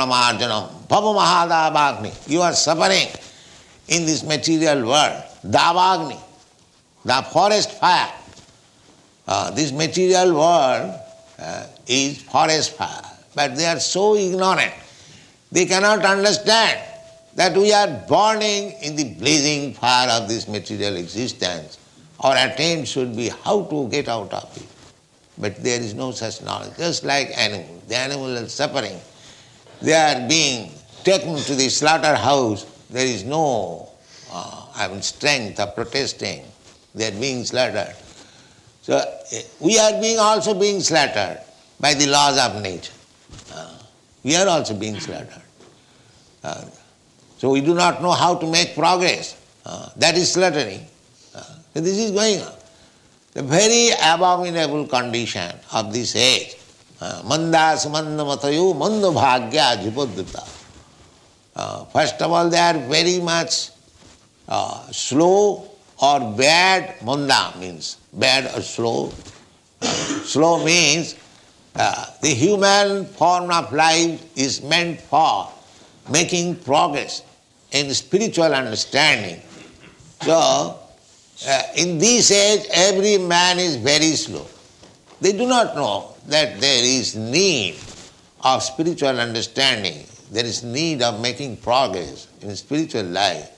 भव 0.91 1.13
महादावाग्नि 1.15 2.11
you 2.29 2.41
are 2.41 2.53
suffering 2.53 3.93
in 3.95 4.05
this 4.05 4.23
material 4.23 4.81
world 4.83 5.49
दावाग्नि 5.51 6.17
the 7.05 7.23
forest 7.33 7.69
fire 7.81 9.53
this 9.55 9.71
material 9.81 10.31
world 10.31 11.89
is 11.91 12.19
forest 12.31 12.71
fire 12.77 13.09
but 13.37 13.57
they 13.57 13.65
are 13.65 13.79
so 13.79 14.15
ignorant 14.15 14.73
they 15.53 15.65
cannot 15.65 16.05
understand 16.05 16.90
that 17.35 17.55
we 17.55 17.71
are 17.73 17.87
burning 18.07 18.71
in 18.81 18.95
the 18.95 19.13
blazing 19.15 19.73
fire 19.73 20.09
of 20.09 20.27
this 20.27 20.47
material 20.47 20.97
existence. 20.97 21.79
Our 22.19 22.35
attempt 22.35 22.87
should 22.87 23.15
be 23.15 23.29
how 23.29 23.63
to 23.63 23.89
get 23.89 24.07
out 24.07 24.33
of 24.33 24.57
it. 24.57 24.67
But 25.37 25.63
there 25.63 25.79
is 25.79 25.93
no 25.93 26.11
such 26.11 26.41
knowledge. 26.41 26.77
Just 26.77 27.03
like 27.03 27.35
animals. 27.37 27.83
the 27.87 27.95
animals 27.95 28.41
are 28.41 28.49
suffering 28.49 28.99
they 29.81 29.93
are 29.93 30.27
being 30.27 30.71
taken 31.03 31.35
to 31.35 31.55
the 31.55 31.67
slaughterhouse. 31.69 32.65
There 32.89 33.05
is 33.05 33.23
no 33.23 33.89
uh, 34.31 34.67
I 34.75 34.87
mean, 34.87 35.01
strength 35.01 35.59
of 35.59 35.75
protesting. 35.75 36.43
They 36.93 37.07
are 37.07 37.19
being 37.19 37.43
slaughtered. 37.43 37.95
So 38.83 38.97
eh, 39.31 39.41
we 39.59 39.79
are 39.79 39.99
being 39.99 40.19
also 40.19 40.53
being 40.53 40.81
slaughtered 40.81 41.39
by 41.79 41.93
the 41.95 42.07
laws 42.07 42.37
of 42.37 42.61
nature. 42.61 42.93
Uh, 43.53 43.77
we 44.23 44.35
are 44.35 44.47
also 44.47 44.75
being 44.75 44.99
slaughtered. 44.99 45.41
Uh, 46.43 46.65
so 47.41 47.49
we 47.49 47.59
do 47.59 47.73
not 47.73 48.03
know 48.03 48.11
how 48.11 48.35
to 48.35 48.45
make 48.45 48.75
progress. 48.75 49.33
Uh, 49.65 49.89
that 49.97 50.15
is 50.15 50.31
slaughtering. 50.31 50.85
Uh, 51.33 51.41
so 51.73 51.81
this 51.81 51.97
is 51.97 52.11
going 52.11 52.39
on. 52.39 52.53
The 53.33 53.41
very 53.41 53.89
abominable 53.97 54.85
condition 54.85 55.49
of 55.73 55.91
this 55.91 56.15
age 56.15 56.55
Mandas 57.25 57.89
Mandamatayu 57.89 58.77
Mandabhagya 58.77 59.81
Jipodrita. 59.81 60.45
First 61.91 62.21
of 62.21 62.31
all, 62.31 62.47
they 62.47 62.59
are 62.59 62.77
very 62.77 63.19
much 63.19 63.71
uh, 64.47 64.85
slow 64.91 65.65
or 65.97 66.19
bad. 66.37 67.01
Manda 67.03 67.53
means 67.57 67.97
bad 68.13 68.53
or 68.55 68.61
slow. 68.61 69.11
Uh, 69.81 69.87
Slow 70.21 70.63
means 70.63 71.15
uh, 71.75 72.05
the 72.21 72.29
human 72.29 73.05
form 73.05 73.49
of 73.49 73.73
life 73.73 74.21
is 74.37 74.61
meant 74.61 75.01
for 75.01 75.49
making 76.07 76.55
progress 76.57 77.23
in 77.71 77.93
spiritual 77.93 78.53
understanding. 78.53 79.41
So, 80.21 80.79
uh, 81.47 81.61
in 81.75 81.97
this 81.97 82.31
age, 82.31 82.67
every 82.71 83.17
man 83.17 83.59
is 83.59 83.75
very 83.77 84.13
slow. 84.13 84.45
They 85.21 85.33
do 85.33 85.47
not 85.47 85.75
know 85.75 86.15
that 86.27 86.59
there 86.59 86.83
is 86.83 87.15
need 87.15 87.75
of 88.43 88.63
spiritual 88.63 89.19
understanding, 89.19 90.05
there 90.31 90.45
is 90.45 90.63
need 90.63 91.01
of 91.01 91.19
making 91.21 91.57
progress 91.57 92.27
in 92.41 92.55
spiritual 92.55 93.03
life. 93.03 93.49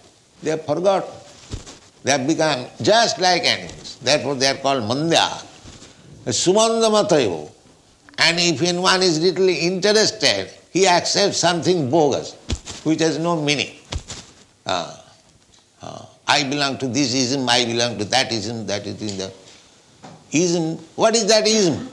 They 0.41 0.51
have 0.51 0.66
forgotten. 0.66 1.09
They 2.03 2.11
have 2.11 2.28
become 2.28 2.66
just 2.82 3.20
like 3.20 3.43
animals. 3.43 3.97
Therefore, 4.01 4.36
they 4.36 4.47
are 4.47 4.55
called 4.55 4.84
mandya. 4.84 5.45
Sumandamatayo. 6.26 7.49
And 8.18 8.39
if 8.39 8.61
anyone 8.61 9.01
is 9.01 9.20
little 9.20 9.47
interested, 9.47 10.49
he 10.72 10.88
accepts 10.88 11.38
something 11.38 11.89
bogus, 11.89 12.34
which 12.84 12.99
has 12.99 13.18
no 13.20 13.41
meaning. 13.41 13.73
Uh, 14.66 14.97
uh, 15.82 16.05
I 16.28 16.43
belong 16.43 16.78
to 16.80 16.88
this 16.88 17.14
ism, 17.14 17.47
I 17.49 17.66
belong 17.66 17.97
to 17.97 18.05
that 18.05 18.32
ism, 18.32 18.66
that 18.68 18.88
is 18.88 19.01
in 19.01 19.18
the 19.18 19.34
ism. 20.32 20.78
What 20.95 21.16
is 21.16 21.26
that 21.28 21.45
ism? 21.45 21.89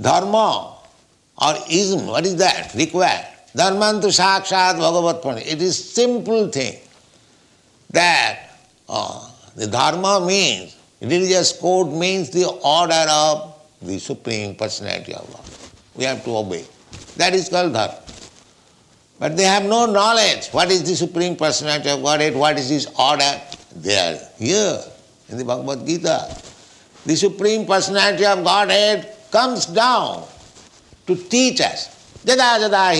Dharma 0.00 0.76
or 1.40 1.54
ism, 1.70 2.06
what 2.06 2.24
is 2.24 2.36
that? 2.36 2.74
Required. 2.74 3.26
Dharmantu 3.54 4.10
sakshat 4.10 4.78
bhagavat 4.78 5.46
It 5.46 5.62
is 5.62 5.92
simple 5.94 6.48
thing 6.48 6.76
that 7.90 8.50
uh, 8.88 9.30
the 9.54 9.66
dharma 9.66 10.24
means, 10.26 10.76
religious 11.00 11.52
code 11.56 11.92
means 11.92 12.30
the 12.30 12.48
order 12.48 13.04
of 13.08 13.54
the 13.80 13.98
Supreme 13.98 14.56
Personality 14.56 15.14
of 15.14 15.30
God. 15.30 15.44
We 15.94 16.04
have 16.04 16.24
to 16.24 16.36
obey. 16.36 16.64
That 17.16 17.34
is 17.34 17.48
called 17.48 17.74
dharma. 17.74 18.03
But 19.18 19.36
they 19.36 19.44
have 19.44 19.64
no 19.64 19.86
knowledge. 19.86 20.48
What 20.48 20.70
is 20.70 20.82
the 20.82 20.96
Supreme 20.96 21.36
Personality 21.36 21.90
of 21.90 22.02
Godhead? 22.02 22.34
What 22.34 22.58
is 22.58 22.68
His 22.68 22.86
order? 22.98 23.40
They 23.76 23.96
are 23.96 24.18
here 24.38 24.80
in 25.28 25.38
the 25.38 25.44
Bhagavad 25.44 25.86
Gita. 25.86 26.28
The 27.06 27.16
Supreme 27.16 27.66
Personality 27.66 28.26
of 28.26 28.42
Godhead 28.42 29.14
comes 29.30 29.66
down 29.66 30.24
to 31.06 31.16
teach 31.16 31.60
us. 31.60 31.88
Jada 32.24 32.58
jada 32.58 32.94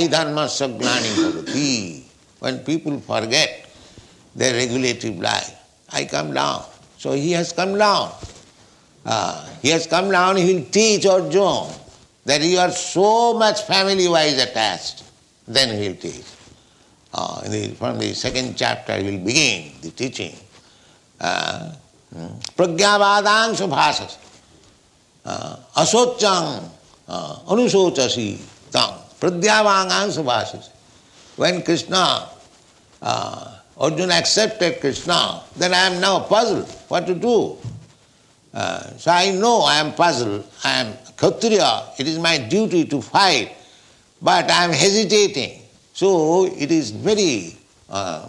hi. 1.49 2.03
When 2.41 2.59
people 2.61 3.01
forget 3.01 3.71
their 4.37 4.55
regulative 4.55 5.19
life, 5.19 5.55
I 5.91 6.05
come 6.05 6.35
down. 6.35 6.65
So 6.99 7.13
he 7.13 7.33
has 7.33 7.53
come 7.53 7.79
down. 7.79 8.13
Uh, 9.07 9.47
he 9.63 9.69
has 9.71 9.87
come 9.87 10.11
down, 10.11 10.37
he 10.37 10.55
will 10.55 10.65
teach 10.71 11.07
Arjuna 11.07 11.73
that 12.25 12.41
you 12.41 12.59
are 12.59 12.71
so 12.71 13.35
much 13.35 13.63
family 13.63 14.09
wise 14.09 14.43
attached. 14.43 15.04
Then 15.47 15.77
he 15.77 15.89
will 15.89 15.97
teach. 15.97 16.25
Uh, 17.13 17.49
the, 17.49 17.69
from 17.79 17.99
the 17.99 18.13
second 18.15 18.57
chapter, 18.57 18.97
he 18.97 19.11
will 19.11 19.25
begin 19.25 19.73
the 19.83 19.91
teaching. 19.91 20.35
Uh, 21.21 21.73
hmm, 22.13 22.27
Pragyavadang 22.57 23.55
subhasas. 23.55 24.19
Uh, 25.25 25.57
asochang 25.77 26.69
uh, 27.09 27.37
anusochasi 27.49 28.41
tang. 28.71 29.05
Pradyavangang 29.21 30.13
subhasas. 30.13 30.69
When 31.37 31.63
Krishna, 31.63 32.29
uh, 33.01 33.57
Arjuna 33.79 34.15
accepted 34.15 34.81
Krishna, 34.81 35.43
then 35.57 35.73
I 35.73 35.87
am 35.89 36.01
now 36.01 36.21
puzzled 36.21 36.69
what 36.89 37.07
to 37.07 37.15
do. 37.15 37.57
Uh, 38.53 38.97
so 38.99 39.11
I 39.11 39.33
know 39.33 39.63
I 39.63 39.77
am 39.77 39.95
puzzled, 39.95 40.47
I 40.63 40.83
am 40.83 40.95
Kshatriya, 41.17 41.95
it 41.99 42.07
is 42.07 42.19
my 42.19 42.39
duty 42.39 42.85
to 42.85 43.01
fight, 43.03 43.51
but 44.21 44.51
I 44.51 44.65
am 44.65 44.71
hesitating. 44.71 45.63
So 45.93 46.47
it 46.47 46.71
is 46.71 46.91
very 46.91 47.57
uh, 47.89 48.29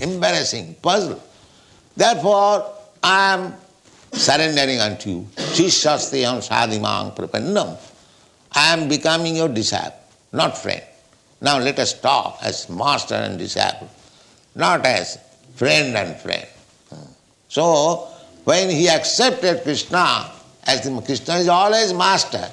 embarrassing, 0.00 0.76
puzzle. 0.80 1.22
Therefore, 1.96 2.72
I 3.02 3.34
am 3.34 3.54
surrendering 4.12 4.80
unto 4.80 5.10
you. 5.10 5.28
Shishasteyam 5.36 6.40
sadhimang 6.46 7.16
prapannam. 7.16 7.76
I 8.52 8.72
am 8.72 8.88
becoming 8.88 9.36
your 9.36 9.48
disciple, 9.48 9.98
not 10.32 10.56
friend. 10.56 10.82
Now 11.40 11.58
let 11.58 11.78
us 11.78 11.98
talk 12.00 12.38
as 12.42 12.68
master 12.68 13.14
and 13.14 13.38
disciple, 13.38 13.90
not 14.54 14.86
as 14.86 15.18
friend 15.56 15.96
and 15.96 16.16
friend. 16.16 16.46
So, 17.48 18.08
when 18.44 18.68
he 18.68 18.88
accepted 18.88 19.62
Krishna, 19.62 20.30
as 20.66 20.82
the, 20.82 21.00
Krishna 21.02 21.36
is 21.36 21.48
always 21.48 21.92
master, 21.92 22.50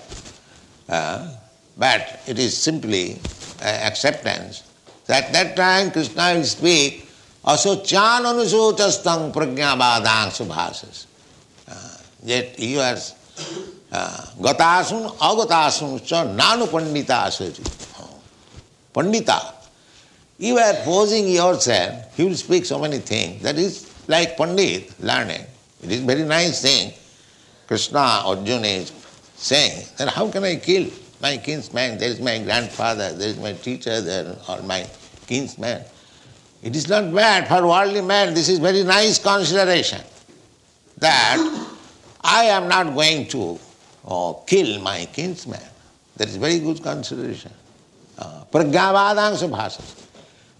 uh, 0.90 1.36
but 1.78 2.22
it 2.28 2.40
is 2.40 2.58
simply 2.58 3.20
uh, 3.62 3.66
acceptance. 3.66 4.64
At 5.10 5.34
that 5.34 5.56
time 5.56 5.92
Krishna 5.92 6.36
will 6.36 6.44
speak, 6.44 7.08
asochan 7.46 8.24
anusotastang 8.24 9.34
pragyabadang 9.34 10.32
subhasas. 10.32 11.06
Uh, 11.68 11.98
yet 12.24 12.58
you 12.60 12.80
are 12.80 12.98
uh, 13.92 14.26
gatasun 14.40 15.12
agatasun 15.18 16.06
cha 16.06 16.24
nanu 16.24 16.68
pandita 16.68 17.28
asuri. 17.28 17.64
Pandita. 18.94 19.56
You 20.38 20.58
are 20.58 20.74
posing 20.84 21.28
yourself, 21.28 22.18
he 22.18 22.24
will 22.24 22.36
speak 22.36 22.66
so 22.66 22.80
many 22.80 22.98
things. 22.98 23.44
That 23.44 23.58
is 23.58 23.88
like 24.08 24.36
Pandit, 24.36 24.90
learning. 25.00 25.46
It 25.84 25.92
is 25.92 26.02
very 26.02 26.24
nice 26.24 26.62
thing. 26.62 26.94
Krishna, 27.68 28.24
Arjuna 28.26 28.68
is 28.68 28.92
saying 29.36 29.86
that 29.98 30.10
how 30.10 30.30
can 30.30 30.44
I 30.44 30.56
kill 30.56 30.90
my 31.22 31.38
kinsman? 31.38 31.98
There 31.98 32.10
is 32.10 32.20
my 32.20 32.40
grandfather, 32.40 33.14
there 33.14 33.30
is 33.30 33.38
my 33.38 33.54
teacher, 33.54 34.02
there 34.02 34.36
or 34.50 34.62
my 34.64 34.88
kinsman. 35.28 35.84
It 36.62 36.76
is 36.76 36.88
not 36.88 37.14
bad 37.14 37.48
for 37.48 37.68
worldly 37.68 38.02
man. 38.02 38.34
This 38.34 38.50
is 38.50 38.60
very 38.60 38.84
nice 38.84 39.18
consideration 39.18 40.02
that 40.98 41.38
I 42.22 42.44
am 42.46 42.68
not 42.68 42.94
going 42.94 43.28
to 43.30 43.60
uh, 44.06 44.34
kill 44.46 44.80
my 44.82 45.08
kinsman. 45.12 45.62
That 46.18 46.28
is 46.28 46.36
very 46.36 46.60
good 46.60 46.84
consideration. 46.84 47.52
Uh. 48.18 48.44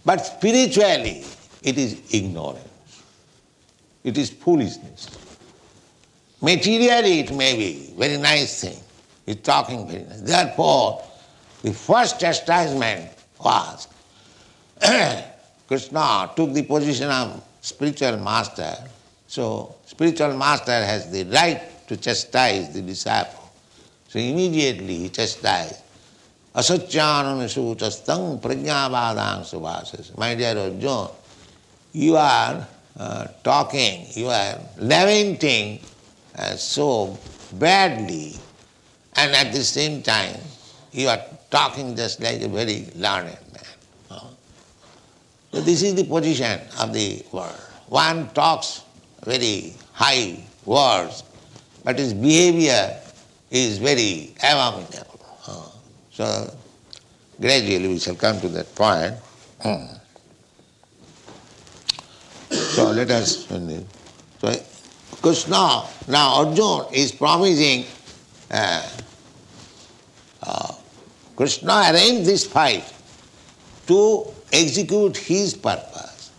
But 0.04 0.18
spiritually, 0.18 1.24
it 1.62 1.78
is 1.78 2.02
ignorance. 2.10 2.68
It 4.02 4.18
is 4.18 4.30
foolishness. 4.30 5.08
Materially, 6.40 7.20
it 7.20 7.32
may 7.32 7.56
be 7.56 7.94
very 7.96 8.16
nice 8.16 8.62
thing. 8.62 8.82
He's 9.32 9.40
talking 9.40 9.88
very 9.88 10.04
nice. 10.04 10.20
Therefore, 10.20 11.02
the 11.62 11.72
first 11.72 12.20
chastisement 12.20 13.08
was 13.42 13.88
Krishna 15.66 16.30
took 16.36 16.52
the 16.52 16.62
position 16.64 17.08
of 17.08 17.42
spiritual 17.62 18.18
master. 18.18 18.76
So, 19.26 19.74
spiritual 19.86 20.36
master 20.36 20.72
has 20.72 21.10
the 21.10 21.24
right 21.24 21.62
to 21.88 21.96
chastise 21.96 22.74
the 22.74 22.82
disciple. 22.82 23.50
So, 24.08 24.18
immediately 24.18 24.98
he 24.98 25.08
chastised. 25.08 25.80
Asacyananasutastam 26.54 28.38
pragyavadang 28.42 29.48
subhasas. 29.48 30.14
My 30.18 30.34
dear 30.34 30.58
Arjuna, 30.58 31.08
you 31.94 32.16
are 32.16 32.68
uh, 32.98 33.26
talking, 33.42 34.04
you 34.12 34.28
are 34.28 34.60
lamenting 34.76 35.80
uh, 36.36 36.56
so 36.56 37.16
badly, 37.54 38.36
and 39.16 39.34
at 39.34 39.52
the 39.52 39.62
same 39.62 40.02
time, 40.02 40.40
you 40.92 41.08
are 41.08 41.20
talking 41.50 41.94
just 41.96 42.20
like 42.20 42.40
a 42.42 42.48
very 42.48 42.86
learned 42.96 43.36
man. 43.52 44.20
So 45.52 45.60
this 45.60 45.82
is 45.82 45.94
the 45.94 46.04
position 46.04 46.60
of 46.80 46.92
the 46.92 47.22
world. 47.30 47.60
One 47.88 48.30
talks 48.30 48.82
very 49.24 49.74
high 49.92 50.42
words, 50.64 51.24
but 51.84 51.98
his 51.98 52.14
behavior 52.14 52.98
is 53.50 53.78
very 53.78 54.32
abominable. 54.42 55.20
So 56.10 56.54
gradually 57.40 57.88
we 57.88 57.98
shall 57.98 58.14
come 58.14 58.40
to 58.40 58.48
that 58.48 58.74
point. 58.74 59.14
So 62.50 62.90
let 62.92 63.10
us. 63.10 63.46
So 64.40 64.54
Krishna, 65.20 65.84
now 66.08 66.34
Arjuna 66.36 66.88
is 66.92 67.12
promising. 67.12 67.84
Uh, 68.52 68.86
Krishna 71.34 71.90
arranged 71.90 72.26
this 72.26 72.44
fight 72.46 72.84
to 73.86 74.26
execute 74.52 75.16
his 75.16 75.54
purpose. 75.54 76.30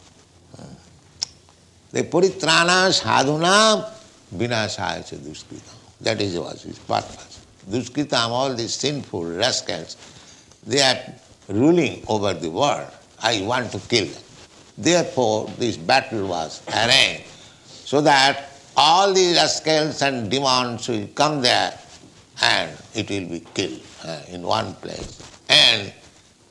The 1.92 2.04
puritrana 2.04 2.90
sadhuna 2.90 3.92
vinasaya 4.36 5.04
duskritam. 5.04 5.76
That 6.02 6.22
is 6.22 6.40
was 6.40 6.64
his 6.64 6.80
purpose. 6.80 7.46
Duskritam, 7.70 8.30
all 8.30 8.54
these 8.54 8.76
sinful 8.76 9.26
rascals, 9.26 9.98
they 10.66 10.82
are 10.82 11.00
ruling 11.50 12.04
over 12.08 12.34
the 12.34 12.50
world. 12.50 12.90
I 13.22 13.42
want 13.42 13.72
to 13.72 13.80
kill 13.80 14.06
them. 14.06 14.24
Therefore, 14.78 15.48
this 15.58 15.78
battle 15.78 16.28
was 16.28 16.62
arranged 16.68 17.26
so 17.66 18.02
that 18.02 18.50
all 18.76 19.14
the 19.14 19.34
rascals 19.34 20.02
and 20.02 20.32
demons 20.32 20.88
will 20.88 21.08
come 21.08 21.42
there 21.42 21.78
and 22.44 22.78
it 22.94 23.10
will 23.10 23.30
be 23.30 23.40
killed 23.54 23.82
uh, 24.04 24.22
in 24.28 24.44
one 24.44 24.74
place. 24.76 25.22
And 25.50 25.94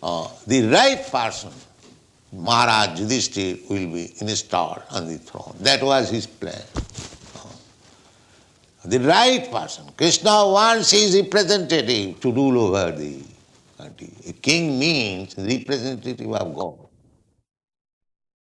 uh, 0.03 0.29
the 0.47 0.63
right 0.69 1.07
person, 1.07 1.53
Maharaj 2.33 2.99
Yudhishthir, 3.01 3.69
will 3.69 3.93
be 3.93 4.15
installed 4.21 4.83
on 4.91 5.07
the 5.07 5.19
throne. 5.19 5.55
That 5.61 5.83
was 5.83 6.11
his 6.11 6.27
plan. 6.27 6.63
Uh, 7.37 7.49
the 8.87 9.01
right 9.01 9.51
person. 9.51 9.85
Krishna 9.97 10.31
wants 10.31 10.91
his 10.91 11.15
representative 11.15 12.21
to 12.21 12.33
rule 12.33 12.59
over 12.67 12.91
the 12.97 13.23
country. 13.77 14.13
A 14.29 14.33
king 14.33 14.79
means 14.79 15.35
representative 15.37 16.33
of 16.33 16.55
God. 16.55 16.79